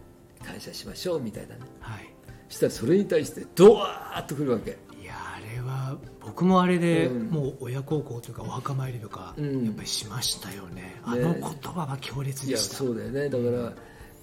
[0.44, 1.62] 感謝しましょうみたいなね。
[1.80, 2.14] はい。
[2.50, 4.78] そしたらそれに対してドワーッとくるわけ。
[5.02, 7.30] いやあれは僕もあれで、うん。
[7.30, 9.66] もう親孝行というかお墓参りとか、うん。
[9.66, 11.00] やっぱりしましたよね。
[11.04, 12.76] あの言葉は強烈でした。
[12.76, 13.30] そうだよね。
[13.30, 13.74] だから、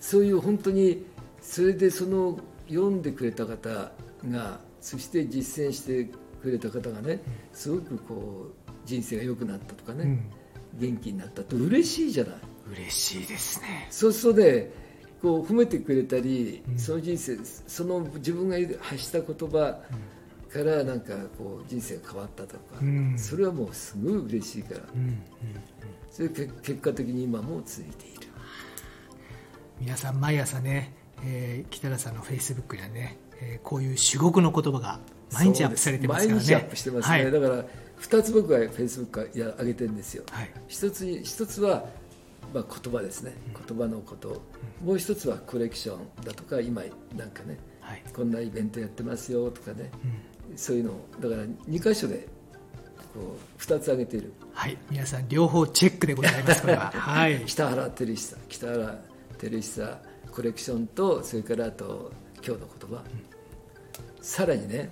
[0.01, 1.05] そういう本当に
[1.41, 3.91] それでその読んでくれた方
[4.29, 6.05] がそして実践して
[6.43, 7.21] くれた方がね
[7.53, 10.31] すごくこう人生が良くなったとかね、うん
[10.79, 12.35] 元気になったって嬉しいじゃない。
[12.73, 13.87] 嬉しいですね。
[13.91, 14.71] そうするとね
[15.21, 16.79] こう褒めてくれたり、うん。
[16.79, 19.81] その人生その自分が発した言葉
[20.53, 23.19] からなんかこう人生が変わったとか、うん。
[23.19, 24.81] それはもうすごい嬉しいから。
[24.95, 25.19] うんうん
[26.11, 28.29] それけ結果的に今も続いている。
[29.79, 34.99] 皆さん毎朝ね、えー北田さんのフェイスブックにはね、えーこういう至極の言葉が
[35.33, 36.45] 毎日アップされてますからね。
[36.45, 37.31] 毎日アップしてますね、はい。
[37.31, 37.65] だから
[38.01, 40.25] 2つ僕はフェイスブックや上げてるんですよ。
[40.31, 40.51] はい。
[40.69, 41.85] 一つに一つは、
[42.55, 43.35] まあ、言葉ですね。
[43.67, 44.43] 言葉のこと、
[44.85, 46.83] もう一つはコレクションだとか今
[47.17, 48.03] なんかねはい。
[48.15, 49.91] こんなイベントやってますよとかね、
[50.51, 50.57] うん。
[50.57, 52.29] そういうのをだから2箇所で
[53.15, 54.33] こう2つ上げている。
[54.53, 56.91] はい、皆さん両方チェックでございますこれは。
[56.95, 57.43] はい。
[57.47, 59.01] 北原照久北原
[59.39, 59.99] 照久
[60.31, 63.03] コレクションとそれからあと今日の言葉、
[64.21, 64.91] さらにね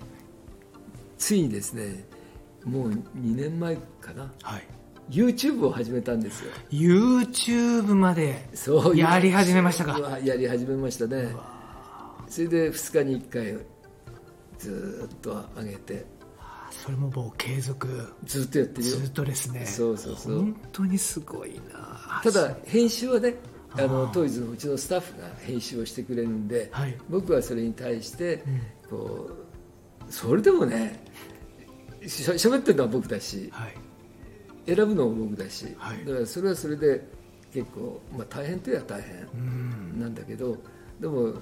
[1.18, 2.04] ついにですね
[2.66, 3.00] もう2
[3.37, 4.31] 年前かな。
[4.42, 4.66] はい。
[5.09, 6.50] YouTube を始めたんですよ。
[6.70, 8.48] YouTube まで。
[8.55, 10.18] そうやり始めましたか。
[10.18, 11.29] やり始めましたね。
[12.29, 13.57] それで2日に1回
[14.59, 16.05] ずーっと上げて。
[16.72, 18.12] それももう継続。
[18.24, 18.96] ずっとやってるよ。
[18.96, 19.64] ずっとですね。
[19.64, 20.38] そうそうそう。
[20.38, 22.20] 本当にすごいな。
[22.24, 23.37] ただ編集はね
[23.74, 26.96] あの当時のうちのスタッフが編集をしてくれるんで、はい。
[27.09, 28.42] 僕はそれに対して
[28.90, 31.05] こうそれでもね
[32.06, 33.74] しゃしゃべってるのは僕だしはい。
[34.66, 36.04] 選ぶのも僕だし、はい。
[36.04, 37.06] だからそれはそれで
[37.52, 40.00] 結構、まあ、大変といえば大う変ん。
[40.00, 40.56] なんだけど
[41.00, 41.34] でも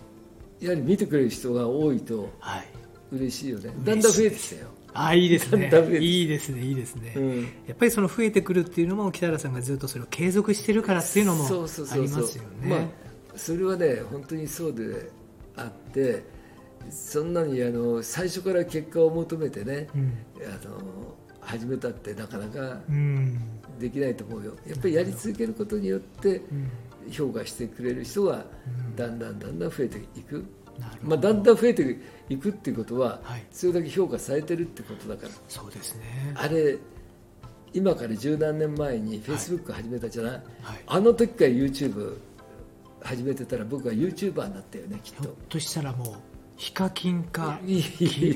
[0.60, 2.68] やはり見てくれる人が多いとはい。
[3.12, 3.70] 嬉しいよね。
[3.84, 5.70] だんだん増えてきたよ、あいいですね。
[6.00, 12.80] いいですねいいですね、うんやっぱりその増えてくるっていうのも北原さんがずっとそれを継続してるからっていうのもありますよねまあ
[13.36, 14.02] それはね。
[14.10, 15.10] 本当にそうで
[15.56, 16.24] あって
[16.90, 20.12] そんなにあの最初から結果を求めてね、うん。
[20.42, 20.78] あの
[21.40, 23.38] 始めたってなかなかうん。
[23.78, 24.54] できないと思うよ。
[24.66, 26.70] やっぱりやり続けることによってうん。
[27.10, 28.96] 評価してくれる人がうん。
[28.96, 30.44] だんだんだんだん増えていく、
[31.02, 33.44] まあ、だんだん増えていくっていうことは、はい。
[33.50, 35.30] それだけ評価されてるってことだから。
[35.48, 36.02] そうですね。
[36.34, 36.78] あれ
[37.72, 40.42] 今から十何年前にフェイスブック始めたじゃない、はい。
[40.86, 42.18] あの時から YouTube
[43.04, 46.14] 始めてたら僕は YouTuber になったよねきっひょっととしたらもう
[46.56, 47.58] ヒカキンか？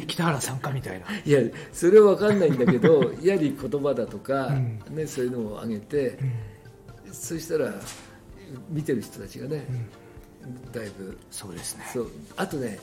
[0.07, 1.07] 北原さんかみたいな。
[1.25, 1.41] いや
[1.73, 4.81] それは分かんないんだけど やはり言葉だとか、うん。
[4.97, 6.19] ね、そういうのを上げて
[7.07, 7.13] う、ん。
[7.15, 7.75] そしたら
[8.71, 9.67] 見てる人たちがね
[10.43, 10.73] う、ん。
[10.73, 11.17] だいぶ。
[11.31, 11.85] そうですね。
[11.93, 12.11] そう。
[12.37, 12.79] あとね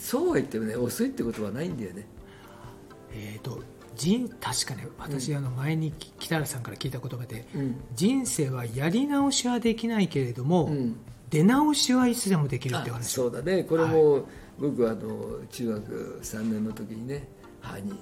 [0.00, 2.06] そうは言ってもね遅いってことはないんだよね。
[3.12, 3.62] えー、と
[3.94, 10.96] 人確かね私、あの前にき北原さんから聞いた言葉でうん、人生はやり直しはできないけれども、うん。
[11.30, 13.10] 出直しはいつでもできるって話。
[13.10, 13.64] そうだね。
[13.64, 14.26] これも、
[14.58, 17.28] 僕はあの中学3年の時にね
[17.60, 17.94] 母に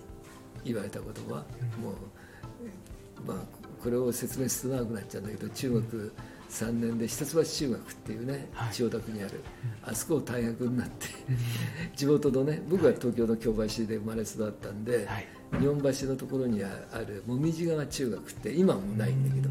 [0.65, 3.37] 言われた言葉、もう、まあ、
[3.83, 6.13] これを説明すると長くなっちゃうんだけど中学
[6.49, 8.73] 3年で一橋中学っていうね、はい。
[8.73, 9.41] 千代田区にある、
[9.83, 11.07] あそこを大学になって、
[11.97, 15.27] 地元のね僕は東京の京橋で生まれ育ったんで、はい。
[15.61, 16.69] 日本橋のところにあ
[17.07, 19.51] る紅葉川中学って今はもうないんだけど、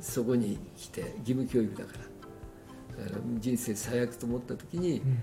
[0.00, 1.92] そこに来て義務教育だか
[2.98, 5.18] らだから人生最悪と思った時に、うん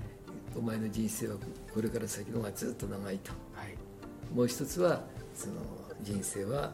[0.56, 1.36] お前の人生は
[1.74, 3.32] これから先の方がずっと長いと。
[3.54, 3.76] はい。
[4.34, 5.02] もう一つは
[5.34, 5.54] その
[6.02, 6.74] 人生は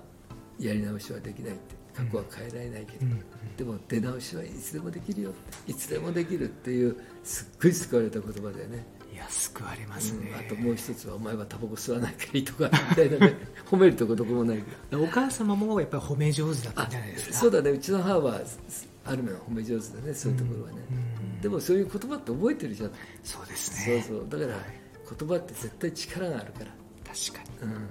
[0.59, 1.81] やり直しはできないって。
[1.93, 3.21] 過去は変えられないけど、うん。
[3.57, 5.33] でも出直しはいつでもできるよ
[5.67, 10.31] いつでもできるっていうすっごい救われた言葉だよね、いや救われますね。
[10.31, 13.35] うん、あともう一つはお前はタバコ吸わないからいいとかみたいなね。
[13.69, 15.03] 褒めるとこどこもないけど。
[15.03, 17.33] お母様もやっぱり褒め上手だったあんじゃないですか？
[17.35, 17.71] そうだね。
[17.71, 18.39] うちの母は
[19.03, 20.13] ある面褒め上手だね。
[20.13, 21.10] そういうところはね、うん
[21.41, 22.91] でもそういう言葉って覚えてるじゃん
[23.23, 24.25] そうですそうねそう。
[24.29, 24.65] だからはい
[25.19, 26.65] 言葉って絶対力があるから、
[27.05, 27.69] 確かに。
[27.69, 27.81] うん、はい。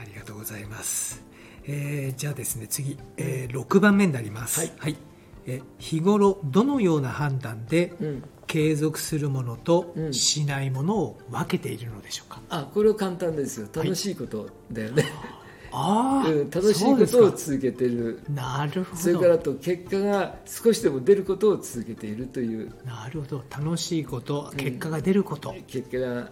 [0.00, 1.22] ありがとうございます、
[1.64, 4.72] えーじゃあですね次、えー6番目になります。
[4.78, 4.96] はい。
[5.46, 10.14] えー日頃どのような判断でうん、継続するものとうん。
[10.14, 13.68] しないものを分けているのでしょうか、あこれは簡単ですよ。
[13.74, 15.04] 楽しいことだよね、
[15.72, 18.20] 楽しいことを続けてる。
[18.28, 22.70] なるほどそれからあと結果が少しでも出ることを続けているという。
[22.84, 23.44] なるほど。
[23.50, 26.30] 楽しいこと結果が出ること、結果が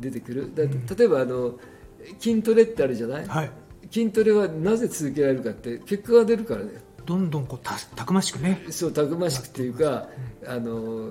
[0.00, 0.54] 出てくる。
[0.54, 0.62] だ
[0.96, 1.54] 例えばあの
[2.20, 3.50] 筋トレってあるじゃない、はい。
[3.90, 6.72] 筋トレはなぜ続けられるかって結果が出るからね
[7.04, 8.64] どんどんこうたたくましくね。
[8.70, 10.08] そうたくましくっていうか、
[10.46, 11.10] あの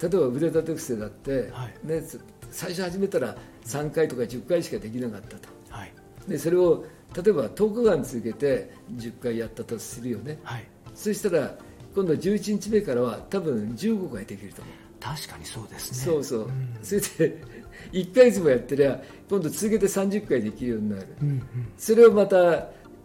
[0.00, 1.86] 例えば腕立て伏せだって、はい。
[1.86, 2.18] ね、つ
[2.50, 5.48] 最初始めたら3回とか10回しかできなかったと。
[5.68, 5.92] はい
[6.26, 10.38] でそれを例えば10日間続けて10回やったとするよね。
[10.42, 10.66] はい。
[10.94, 11.54] そしたら
[11.94, 16.12] 今度11日目からは多分15回できると思う、確かにそうですね。
[16.12, 16.78] そうそう、ん。
[16.82, 17.42] それで
[17.92, 21.06] 1ヶ月もやってりゃ今度続けて30回できるようになる。
[21.20, 21.42] うんうん。
[21.76, 22.36] それをまた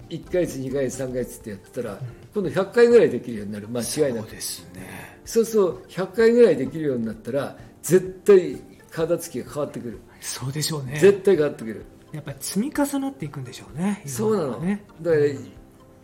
[0.09, 1.99] 1ヶ月2ヶ月3ヶ月ってやってたら
[2.33, 3.67] 今度100回ぐらいできるようになる。
[3.67, 4.27] 間違いなく。
[4.27, 4.81] そうですね。
[5.25, 5.81] そうそう。
[5.89, 10.97] 100回ぐらいできるようになったら絶対体つきが変わってくる、そうでしょうね。
[10.99, 14.83] 絶対変わってくるやっぱり積み重なっていくんでしょうねそうなの、ね。
[15.01, 15.23] だから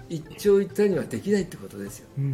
[0.10, 2.08] 一長一短にはできないってことですよ。
[2.18, 2.32] うんうん。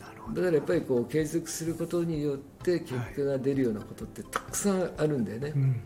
[0.00, 0.40] なるほど。
[0.40, 5.80] だからやっぱりこう継続することによって結果が出るようなことってたくさんあるんだよね、うんうん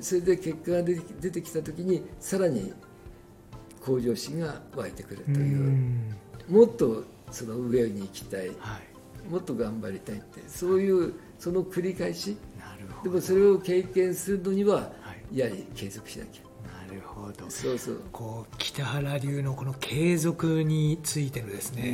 [0.00, 2.72] それで結果が出てきた時にさらに
[3.80, 6.16] 向上心が湧いてくるとういう、ん。
[6.48, 8.48] もっとその上に行きたい。
[8.58, 8.78] は
[9.24, 9.30] い。
[9.30, 10.42] もっと頑張りたいって。
[10.48, 12.36] そういうその繰り返し。
[12.58, 13.10] なるほど。
[13.10, 14.92] でもそれを経験するのにははい
[15.34, 16.42] やはり継続しなきゃ。
[16.86, 17.50] なるほど。
[17.50, 21.88] そうそう、こう北原流のこの継続についてのですね、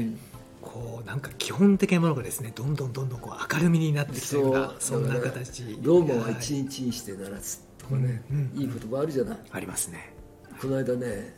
[0.62, 0.68] うん。
[0.68, 5.78] こうなんか基本的なものがですねどんどんどんどんこう明るみになってきたようなそんな形。
[5.82, 6.32] ローマははい。
[6.34, 8.62] 一日にしてならずとかね、うんうん。
[8.62, 9.38] いい言葉あるじゃない。
[9.50, 10.12] ありますね。
[10.60, 11.34] この間ね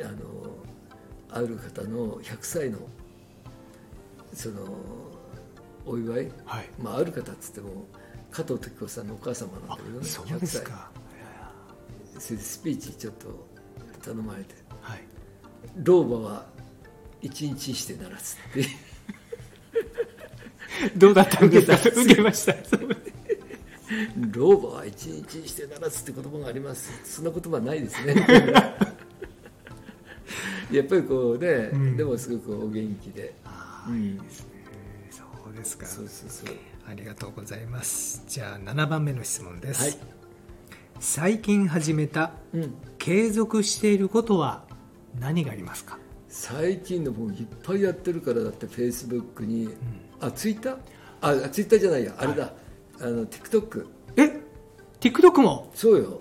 [0.00, 0.12] あの
[1.30, 2.78] ある方の100歳の
[4.32, 4.62] その
[5.84, 6.68] お祝い、はい。
[6.80, 7.86] まあ、ある方っつっても
[8.30, 10.70] 加藤時子さんのお母様なんあだけどねそうですか。
[10.70, 10.91] 100歳
[12.22, 13.26] それでスピーチちょっと
[14.00, 14.54] 頼まれて。
[14.80, 15.00] はい。
[15.82, 16.46] 老婆は
[17.20, 18.64] 一日にしてならずって。
[20.96, 22.54] どうだった受けた受けました。
[24.30, 26.92] 老婆は一日にしてならずって言葉があります。
[27.02, 28.14] そんな言葉ないですね。
[30.70, 31.96] やっぱりこうね、うん。
[31.96, 33.34] でもすごくお元気で。
[33.44, 34.00] ああうん。
[34.00, 34.46] いいですね。
[35.10, 35.86] そうですか。
[35.86, 36.54] そうそうそう。
[36.86, 38.22] ありがとうございます。
[38.28, 40.21] じゃあ7番目の質問です、はい
[41.02, 42.74] 最近始めたうん。
[42.96, 44.62] 継続していることは
[45.18, 49.72] 何がありますか、最近のもういっぱいやってるからだってフェイスブックに、うん。
[50.20, 50.76] あツイッター
[51.20, 52.14] あツイッターじゃないや。
[52.16, 52.52] あれだ、
[53.00, 53.86] あの TikTok
[54.16, 54.40] え
[55.00, 55.72] ？TikTok も？
[55.74, 56.20] そうよ。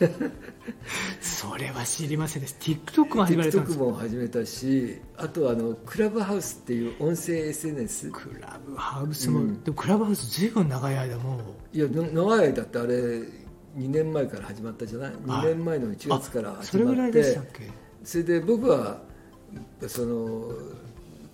[1.20, 2.56] それは知りませんです。
[2.58, 9.62] TikTok も始めた TikTok も始めたしあとはあのクラブハウスっていう音声 SNS クラブハウスも、うん。
[9.62, 11.76] でもクラブハウスずいぶん長い間もう。
[11.76, 17.38] いやな長い間ってあれ2年前から始まったじゃない？2年前の1月から始まって。
[18.04, 19.00] それで僕は
[19.86, 20.52] その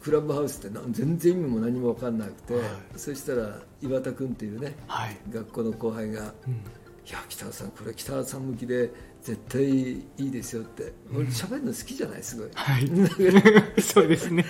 [0.01, 2.65] クラブハウスってな全然意味も何も分かんなくて、はい。
[2.97, 6.61] そしたら岩田君っていうねはい、学校の後輩がうん
[7.09, 8.91] 「いや北原さんこれ北原さん向きで
[9.23, 10.93] 絶対いいですよ」って。
[11.15, 12.23] 俺喋るの好きじゃない？
[12.23, 12.49] すごい。
[12.55, 12.91] はい、
[13.83, 14.45] そうですね。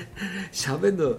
[0.53, 1.16] 喋るの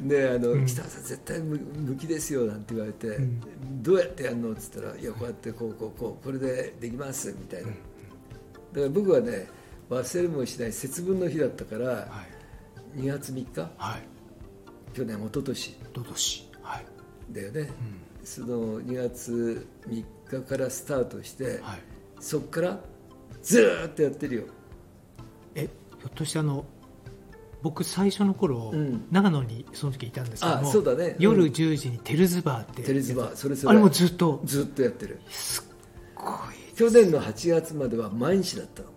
[0.00, 0.66] ねあの、うん。
[0.66, 3.40] 北原さん絶対向向きですよなんて言われて、ん。
[3.82, 4.52] どうやってやるの？
[4.52, 7.78] っつったら「いやこうやってこうこうこうこれでできます」みたいな、だか
[8.80, 9.48] ら僕はね
[9.88, 12.26] 忘れもしない節分の日だったからは
[12.96, 13.00] い。
[13.00, 13.60] 2月3日？
[13.76, 14.02] はい。
[14.92, 15.76] 去年一昨年。
[15.94, 16.84] どどしはい、
[17.32, 17.68] だよね、うん。
[18.24, 20.04] その2月3日
[20.38, 21.80] からスタートして、はい、
[22.20, 22.80] そっから
[23.42, 24.44] ずーっとやってるよ。
[25.54, 26.64] えひょっとしてあの
[27.62, 29.06] 僕最初の頃、うん。
[29.10, 31.16] 長野にその時いたんですけどそうだね。
[31.18, 31.50] 夜うん。
[31.50, 33.70] 10時にテルズバーってテレズバーそれそれ。
[33.70, 34.40] あれもずっと。
[34.44, 35.20] ずっとやってる。
[35.28, 35.64] すっ
[36.14, 36.36] ごい
[36.74, 38.88] 去年の8月までは毎日だったの。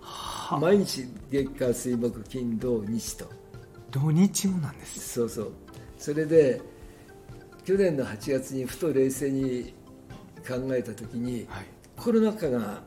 [0.00, 3.30] は毎日月火水木金土日と。
[3.90, 5.52] 土日もなんですそうそう。
[5.98, 6.60] それで
[7.64, 9.74] 去年の8月にふと冷静に
[10.46, 11.66] 考えた時にはい。
[11.96, 12.82] コロナ禍が、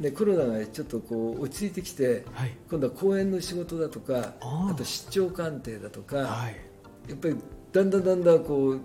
[0.00, 2.56] ね、コロナがちょっとこう落ち着いてきてはい。
[2.70, 6.56] 今度は講演の仕事だとかあと出張鑑定だとか、はい。
[7.08, 7.36] やっぱり
[7.72, 8.80] だんだんだんだんこう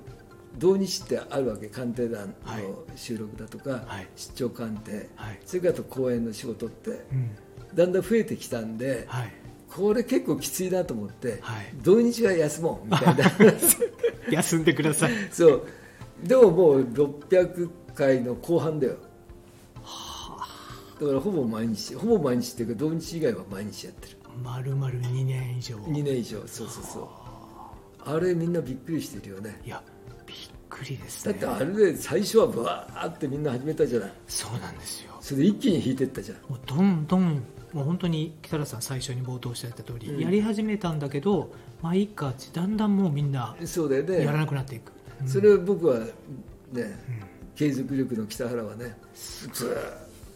[0.58, 2.64] 同日ってあるわけ鑑定団のはい。
[2.96, 4.08] 収録だとか、はい。
[4.16, 5.40] 出張鑑定、はい。
[5.46, 7.32] それからあと講演の仕事ってうん。
[7.74, 9.32] だんだん増えてきたんで、はい。
[9.70, 11.74] これ結構きついなと思って、はい。
[11.82, 13.32] 土日は休もうみたいな。
[14.30, 15.12] 休んでください。
[15.32, 15.64] そう。
[16.24, 18.98] でももう600回の後半だよ。
[21.00, 24.18] だからほぼ毎日ほぼ毎日っていうか土日以外は毎日やってる。
[24.44, 25.76] 丸々2年以上。
[25.78, 26.40] 2年以上。
[26.48, 27.08] そうそうそう。
[28.06, 29.62] あれみんなびっくりしてるよね。
[29.66, 29.82] いや
[30.26, 30.38] びっ
[30.70, 31.34] くりですね。
[31.34, 34.14] だってあれで最初はブワーってみんな始めたじゃない。
[34.28, 35.14] そうなんですよ。
[35.20, 36.38] それで一気に引いてったじゃん。
[36.50, 40.22] もうどんどんもう本当に北原さん最初に冒頭おっしゃった通り、うん。
[40.22, 41.52] やり始めたんだけど
[41.82, 44.24] まあいいかだんだんもうみんなそうだよね。
[44.24, 45.28] やらなくなっていく、うん。
[45.28, 46.00] それを僕は
[46.72, 47.00] ね、
[47.56, 48.98] 継続力の北原はね
[49.54, 49.66] ず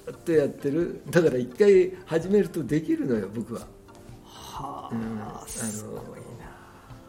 [0.05, 1.01] ーっとやってる。
[1.09, 3.61] だから一回始めるとできるのよ僕は。
[4.23, 6.21] はうんあ、すごい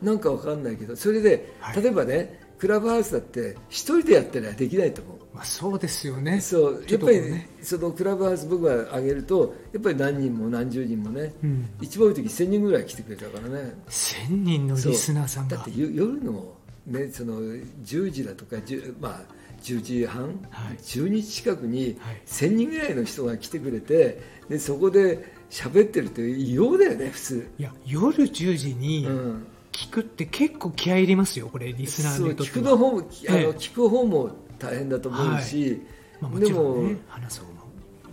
[0.02, 0.12] な。
[0.12, 1.82] んかわかんないけどそれで、はい。
[1.82, 5.18] 例えばねクラブハウスだって一人でやってりゃできないと思う。
[5.32, 6.40] まあ、そうですよね。
[6.40, 13.74] そうやっぱり、ねそのクラブハウス僕が上げるとやっぱり何人も何十人もね、うん、一番多い時1000人ぐらい来てくれたからね。
[13.88, 15.56] 1000人のリスナーさんが。
[15.56, 16.52] だってゆ夜の,、
[16.86, 20.76] ね、その10時だとか10、まあ、10時半、はい。
[20.76, 22.22] 12時近くにはい。
[22.26, 32.58] 1000人ぐらいの人が来てくれてでそこで喋ってるって異様だよね普通、いや夜10時にうん、聞くって結構気合い入れますよこれリスナーにとっては。
[32.58, 33.40] 聞くの方も、あえ。
[33.42, 35.82] えの聞く方も大変だと思うし、
[36.20, 36.90] まあ、もでも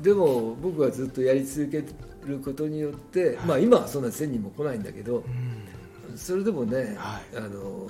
[0.01, 1.84] でも僕はずっとやり続け
[2.25, 5.23] ることによって、まあ、今はそんな1000人も来ないんだけど
[6.10, 6.17] うん。
[6.17, 7.38] それでもね、はい。
[7.38, 7.89] あの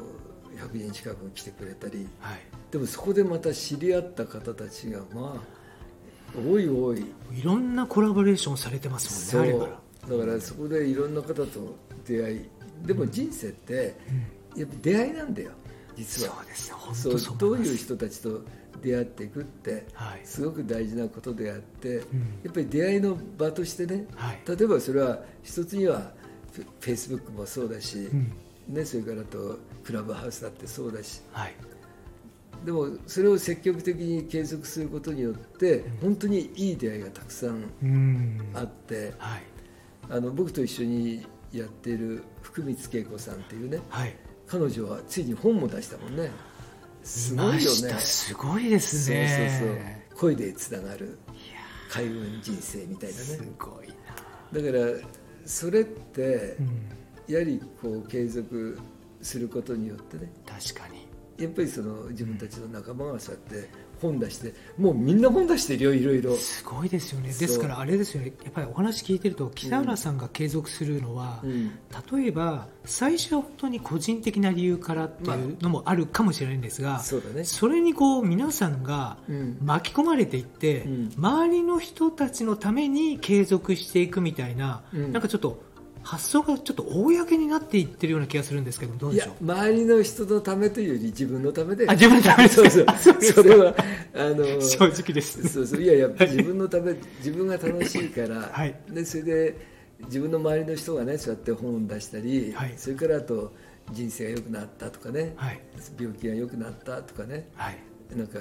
[0.56, 2.08] 100人近く来てくれたり。
[2.20, 2.40] はい。
[2.72, 5.56] でもそこでまた知り合った方たちがまあ
[6.38, 7.06] 多い多い。
[7.34, 9.60] いろんなコラボレーションされてますもんね
[10.10, 11.46] だからそこでいろんな方と
[12.06, 12.50] 出会い。
[12.86, 13.96] でも人生って
[14.56, 15.52] やっぱ出会いなんだよ
[15.96, 16.36] 実は。
[16.36, 18.42] そうですね本当そうどういう人たちと
[18.82, 20.22] 出会っていくってはい。
[20.24, 21.94] すごく大事なことであって、ん。
[21.96, 22.02] や
[22.50, 24.42] っぱり出会いの場としてねはい。
[24.48, 26.12] 例えばそれは一つには
[26.52, 28.32] フフェイスブックもそうだし、うん
[28.68, 31.22] ね、それからあとクラブハウスだってそうだし。
[31.32, 31.56] はい。
[32.66, 38.42] でもそれを積極的に継続することによって本当にいい出会いがたくさんうん。
[38.54, 39.14] あって。
[39.18, 39.44] はい。
[40.10, 44.16] あの僕と一緒にやっている福光恵子さんっていうねはい。
[44.48, 46.32] 彼女はついに本も出したもんね。
[47.04, 47.60] す見ごいよね。
[47.64, 48.00] ました。
[48.00, 49.58] すごいですね。
[49.62, 50.34] そうそうそう。
[50.34, 51.18] 恋でつながる
[51.90, 54.60] 開運人生みたいなすねごいな。
[54.60, 55.08] だから
[55.46, 58.78] それってうんやはりこう継続
[59.22, 60.32] することによってね。
[60.46, 61.06] 確かに。
[61.38, 63.70] やっぱりその自分たちの仲間がそうやって
[64.02, 66.36] 本出してもうみんな本出してるよいろいろ。
[66.38, 67.28] すごいですよね。
[67.28, 68.32] ですからあれですよね。
[68.44, 71.72] やっぱりお話聞いてると北原さんが継続するのは、うん。
[72.18, 77.44] 例えば最初は本当に個人的な理由からっていうのもあるかもしれないんですが、そうだね。
[77.44, 79.58] それにこう皆さんがうん。
[79.62, 81.12] 巻き込まれていって、うん。
[81.18, 85.12] 周りの人たちのために継続していくみたいな、うん。
[85.12, 85.62] なんかちょっと
[86.06, 89.44] 発想がちょっと公になっていってるような気がするんですけどどうでしょう？
[89.44, 91.90] 周りの人のためというより自分のためで。
[91.90, 93.76] あ自分のためですそうかそうそれは
[94.14, 95.48] あの 正直です。
[95.50, 95.82] そうそう。
[95.82, 98.76] いやいや自分のため自分が楽しいから、はい。
[98.90, 99.58] でそれで
[100.06, 102.74] 自分の周りの人がねそうやって本を出したり、はい。
[102.78, 103.52] それからあと
[103.92, 105.60] 人生が良くなったとかね、はい。
[106.00, 107.50] 病気が良くなったとかね。
[107.56, 107.78] はい。
[108.16, 108.40] なんか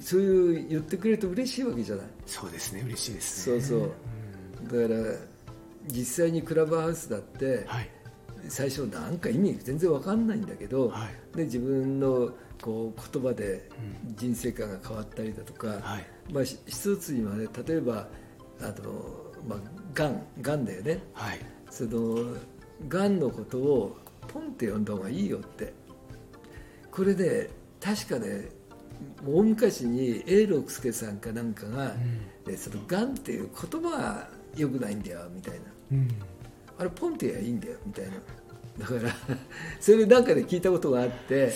[0.00, 2.06] そういう言ってくれると嬉しいわけじゃない。
[2.24, 2.82] そうですね。
[2.86, 3.60] 嬉しいですね。
[3.60, 3.90] そうそう、
[4.82, 5.29] だから
[5.86, 7.90] 実際にクラブハウスだって、はい。
[8.48, 11.36] 最初なんか意味全然わかんないんだけど、はい。
[11.36, 12.30] で自分の
[12.62, 13.68] こう言葉で
[14.16, 16.06] 人生観が変わったりだとか、はい。
[16.32, 18.08] まあ、ひ一つにはね例えば
[18.60, 18.72] あの、
[19.48, 19.58] まあ、
[19.94, 21.02] がんがんだよね。
[21.12, 21.38] はい。
[21.70, 22.34] その
[22.88, 25.72] がんのことをポンって呼んだ方がいいよって。
[26.90, 27.48] これね
[27.80, 28.48] 確かね
[29.26, 31.94] 大昔に永六輔さんかなんかが、
[32.44, 35.60] でそのがんっていう言葉が良くないんだよみたいな。
[35.92, 36.08] うん。
[36.78, 38.12] あれポンってやいいんだよみたいな。
[38.78, 39.14] だから
[39.80, 41.52] それなんかで聞いたことがあって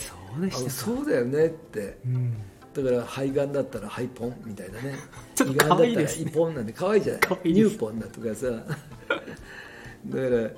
[0.68, 1.98] そうだよねって。
[2.06, 2.34] うん。
[2.74, 4.96] だから肺がんだったら肺ポンみたいなね。
[5.34, 6.30] ちょっと胃がんだったら可愛いですね。
[6.30, 7.22] 胃ポンなんて可愛いじゃない。
[7.22, 7.64] 可愛いです。
[7.64, 8.46] ニューポンだとかさ。
[10.06, 10.50] だから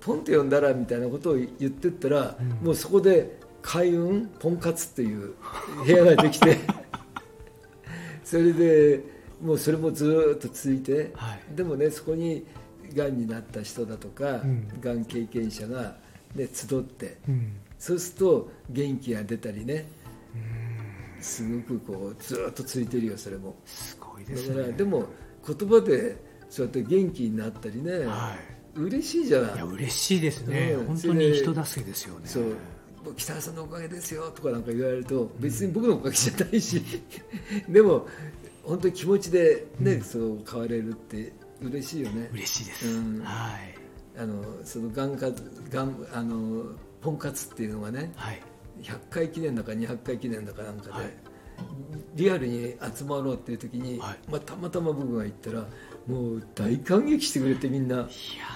[0.00, 5.34] ポンって呼んだらみたいなことを言ってったら、もうそこで開運ポンカツっていう
[5.84, 6.58] 部屋ができて
[8.24, 9.02] それで
[9.40, 11.40] もうそれもずーっと続いて、はい。
[11.54, 12.46] でもねそこに
[12.94, 14.80] がんになった人だとか、ん。
[14.80, 15.96] がん経験者が、
[16.34, 17.52] ね、集って、うん。
[17.78, 19.86] そうすると元気が出たりね
[21.20, 23.56] すごくこうずーっと続いてるよそれも。
[23.64, 24.62] すごいだですね。
[24.62, 25.06] からでも
[25.46, 26.16] 言葉で
[26.50, 28.36] そうやって元気になったりね、は
[28.74, 29.54] 嬉しいじゃない。
[29.54, 30.72] いや嬉しいですね。
[30.72, 30.86] うん。
[30.86, 32.26] 本当に人助けですよね。
[32.26, 32.56] そう。
[33.16, 36.82] 北原さんのおかげですよとかなんか言われると別に僕のおかげじゃないし。
[37.68, 38.06] でも
[38.68, 42.28] 本当に気持ちでね、そう変われるって嬉しいよね。
[42.32, 42.88] 嬉しいです。
[42.88, 43.20] うん。
[43.22, 43.74] はい。
[44.20, 45.30] あのそのがんか
[45.70, 46.64] がんあの
[47.00, 48.42] ポン活っていうのがねはい。
[48.82, 51.04] 100回記念だか200回記念だかなんかで、はい。
[52.14, 54.18] リアルに集まろうっていう時に、はい。
[54.30, 55.64] まあ、たまたま僕が行ったら
[56.06, 58.06] もう大感激してくれてみんないや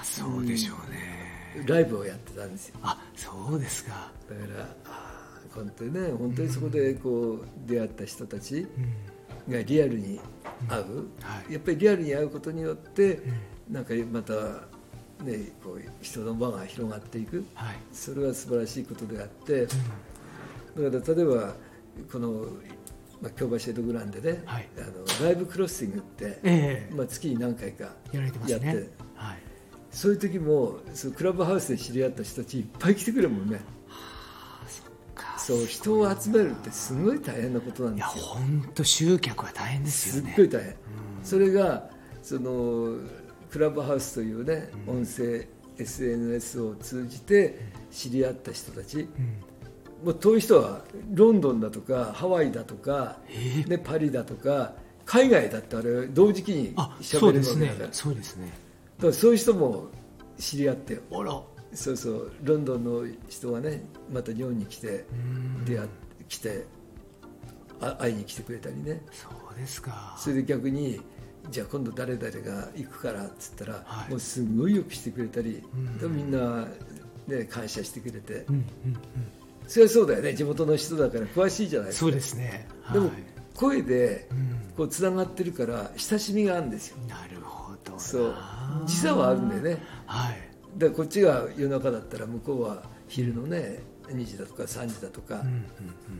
[0.03, 1.65] そうでしょうね。
[1.67, 2.77] ライブをやってたんですよ。
[2.83, 4.11] あそうですか。
[4.29, 8.69] だからあー本当にね本当にそこでこう出会った人たちうん
[9.49, 10.21] がリアルに
[10.69, 11.53] 会う、はい。
[11.53, 13.21] やっぱりリアルに会うことによって、
[13.71, 14.35] なんかまた
[15.25, 17.45] ねこう人の輪が広がっていく。
[17.55, 17.77] はい。
[17.93, 19.77] それは素晴らしいことであって、だか
[20.77, 21.55] ら例えば
[22.11, 22.47] この、
[23.21, 24.69] まあ、京橋エドグランでね、はい。
[24.79, 26.95] あのライブクロッシングって、ええ。
[26.95, 28.73] まあ、月に何回かやられてますやって、ね
[29.15, 29.39] はい。
[29.91, 33.57] そういう時もそうクラブハウスで知り合った人たちいっぱい来てくれるもんね。
[33.57, 33.63] か
[35.47, 38.25] そう人を集めるってすごい大変なことなんいやですよ。
[38.25, 40.33] 本当集客は大変ですすよね。
[40.33, 40.77] っごい大変、
[41.25, 41.91] それが
[42.23, 42.97] その
[43.51, 45.47] クラブハウスというね、音声
[45.79, 47.59] SNS を通じて
[47.91, 49.07] 知り合った人たち、うん。
[50.07, 53.65] もう遠い人はロンドンだとかハワイだとか、え。
[53.69, 54.75] ね、パリだとか
[55.05, 58.47] 海外だってあれ同時期にあそ喋れるうですねわけだから,、そうですね。
[58.99, 59.87] だからそういう人も
[60.39, 60.95] 知り合って。
[60.95, 61.43] よあら
[61.75, 65.65] そうそうロンドンの人がねまた日本に来てうん。
[65.65, 65.89] 出会っ
[66.29, 66.65] 来て
[67.81, 69.03] あ会いに来てくれたりね。
[69.11, 70.17] そうですか。
[70.19, 71.01] それで逆に
[71.51, 74.11] じゃあ今度誰々が行くからっつったら、はい。
[74.11, 75.99] もうすごいよくしてくれたり、うん。
[75.99, 76.67] でもみんな、
[77.27, 78.65] ね、感謝してくれて、うんうん
[79.69, 80.35] それはそうだよね。
[80.35, 82.07] 地元の人だから詳しいじゃないですか。
[82.07, 82.67] うんそうですね。
[82.93, 83.17] でもはい
[83.55, 84.73] 声でうん。
[84.77, 86.97] こうつながってるから親しみがあるんですよ。
[87.09, 87.99] なるほどな。
[87.99, 88.35] そう。
[88.87, 89.83] 時差はあるんだよね。
[90.07, 95.43] はいだからこっちが夜中だったら向こうは昼のね2時だとか3時だとか。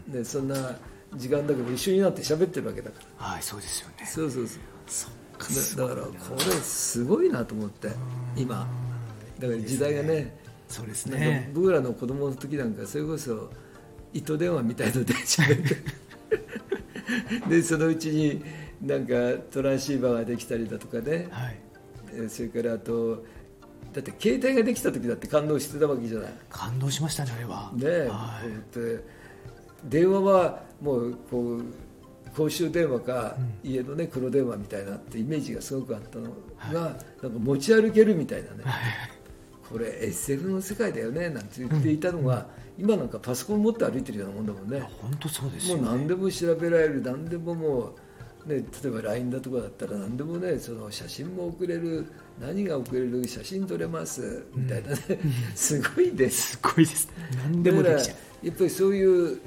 [0.09, 0.77] でそんな
[1.15, 3.27] 時間だけど一緒になって喋ってるわけだから。
[3.27, 4.07] はいそうですよね。
[4.07, 4.47] そうそう
[4.87, 5.13] そう。
[5.77, 7.89] だだからこれすごいなと思って
[8.37, 8.67] 今。
[9.39, 10.37] だから時代がね
[10.69, 11.51] そうですね。
[11.53, 13.51] か僕らの子供の時なんかそれこそ
[14.13, 15.77] 糸電話みたいので喋って
[17.49, 18.43] でそのうちに
[18.81, 19.15] なんか
[19.51, 21.29] トランシーバーができたりだとかね。
[21.31, 21.59] はい。
[22.15, 23.25] えーそれからあと
[23.93, 26.33] だって携帯ができた時だって感動してたわけじゃない。
[26.49, 27.71] 感動しましたねあれは。
[27.75, 28.49] ねえ、はい。
[28.49, 29.05] って
[29.85, 31.65] 電話はもうこう
[32.35, 36.31] 公衆電話か、家のね黒電話みたいなってイメージがすごくあったの
[36.73, 38.65] が、なんか持ち歩けるみたいなね、
[39.69, 42.47] これ SF の世界だよねなんて言っていたのが、
[42.79, 47.95] 今なんかパソコン持って歩いてるようなもんだもんね、本当そうですもう何でも調べられる何でもも
[48.47, 52.07] う、ね、例えば LINE だとかだったら何でもねその写真も送れる
[52.45, 54.45] 何が送れる写真撮れます？
[54.55, 54.91] みたいな。
[54.91, 54.97] ね、
[55.55, 56.57] すごいです。
[56.57, 57.09] すごいです
[57.45, 58.47] 何でもできちゃう。
[58.47, 59.39] やっぱりそういう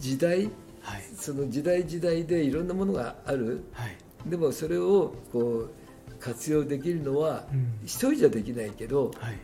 [0.00, 1.02] 時代はい。
[1.14, 3.60] その時代時代でいろんなものがある。
[3.72, 3.96] はい。
[4.26, 5.70] でもそれをこう
[6.18, 7.66] 活用できるのはうん。
[7.84, 9.38] 一人じゃできないけどはい。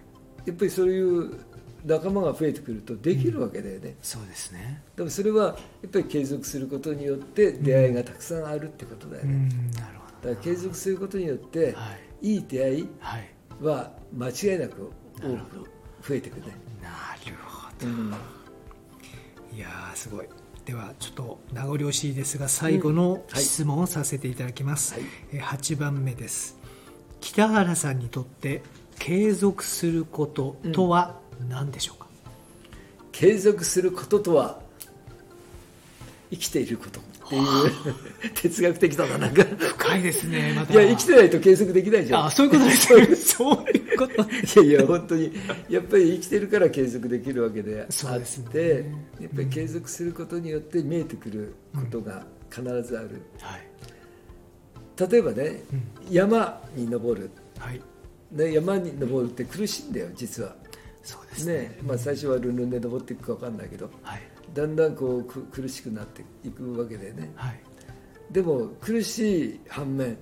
[0.46, 1.30] やっぱりそういう
[1.84, 4.82] 仲間が増えてくるとできるわけだよね、そうですね。
[4.96, 9.70] でもそれはやっぱり継続することによって出会いがたくさんあるってことだよね、うん。
[9.72, 13.30] なるほだから継続することによってどはいいい出会いはい。
[13.60, 15.70] は間違いなく多く
[16.06, 16.88] 増えてくるね、な
[17.26, 17.86] るほど。
[17.86, 18.14] うん。
[19.54, 20.26] いやーすごい。
[20.64, 23.42] ではちょっと名残惜しいですが最後のはい。
[23.42, 25.02] 質問をさせていただきます、はい。
[25.32, 26.56] えー8番目です。
[27.20, 28.62] 北原さんにとって
[28.98, 32.06] 継続することとは何でしょうか、
[33.12, 34.60] 継続することとは
[36.30, 37.42] 生きていることっていう。
[38.34, 39.44] 哲学的だななんか。
[39.44, 42.26] 深いですねまたいや生きてないと継続できないじゃん。
[42.26, 43.16] あそういうことですね。
[43.16, 44.62] そういうこと。
[44.62, 45.32] いやいや本当に。
[45.68, 48.44] やっぱり生きてるから継続できるわけであそうですね。
[48.44, 48.84] って、
[49.20, 55.62] やっぱり継続することによって見えてくることが必ずある、はい、例えばね、
[56.10, 57.80] 山に登る、はい、
[58.30, 60.54] ね、山に登るって苦しいんだよ実は。
[61.02, 61.54] そうですね。
[61.54, 63.90] ねまあ、最初はルンルンで登っていくか分かんないけど。
[64.02, 67.32] はいだんだんこうく苦しくなっていくわけでね。
[67.34, 67.60] はい。
[68.30, 70.16] でも苦しい反面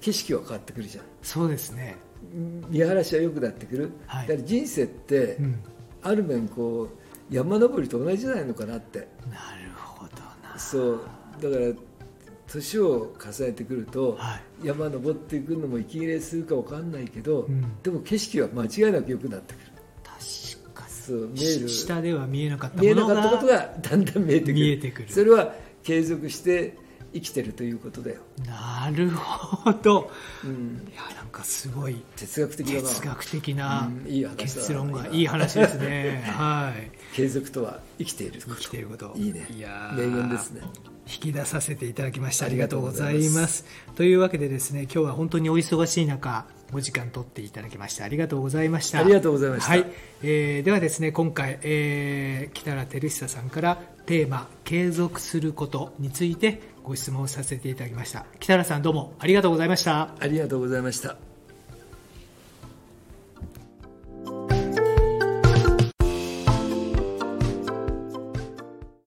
[0.00, 1.04] 景色は変わってくるじゃん。
[1.22, 1.96] そうですね。
[2.68, 4.28] 見晴らしは良くなってくる、はい。
[4.28, 5.58] だから人生って、うん。
[6.02, 9.00] ある面こう山登りと同じじゃないのかなって。
[9.00, 10.58] なるほどな。
[10.58, 11.00] そう。
[11.42, 11.72] だから
[12.46, 14.66] 年を重ねてくると、はい。
[14.68, 17.82] 山登っていくのも息切れするか分かんないけど、うん。
[17.82, 19.65] でも景色は間違いなく良くなってくる
[21.06, 21.60] そう見える。
[21.64, 24.54] に下では見えなかった見えものがなかったことがだんだん見えてくる。
[24.54, 25.08] 見えてくる。
[25.08, 26.76] それは継続して
[27.12, 30.10] 生きてるということだよ、なるほど。
[30.44, 32.80] うん、いやなんかすごい哲学的だな。
[32.88, 35.14] 哲学的なうんいい話だな結論が今。
[35.14, 36.24] いい話ですね。
[36.36, 36.90] はい。
[37.14, 38.54] 継続とは生きていること。
[38.56, 39.12] 生きていること。
[39.16, 39.46] いいね。
[39.56, 40.10] いやー。
[40.10, 40.62] 名言ですね。
[41.06, 42.46] 引き出させていただきました。
[42.46, 43.64] ありがとうございます。
[43.94, 48.98] というわけでですね今日は本当にお忙しい中お時間取っていただきましてありがとうございました。
[48.98, 49.70] ありがとうございました。
[49.70, 49.86] はい。
[50.22, 58.26] えーではですね今回、えー北原照久さんからテーマ「継続すること」についてご質問させていただきました。
[58.40, 60.14] 北原さんどうもありがとうございました。
[60.18, 61.25] ありがとうございました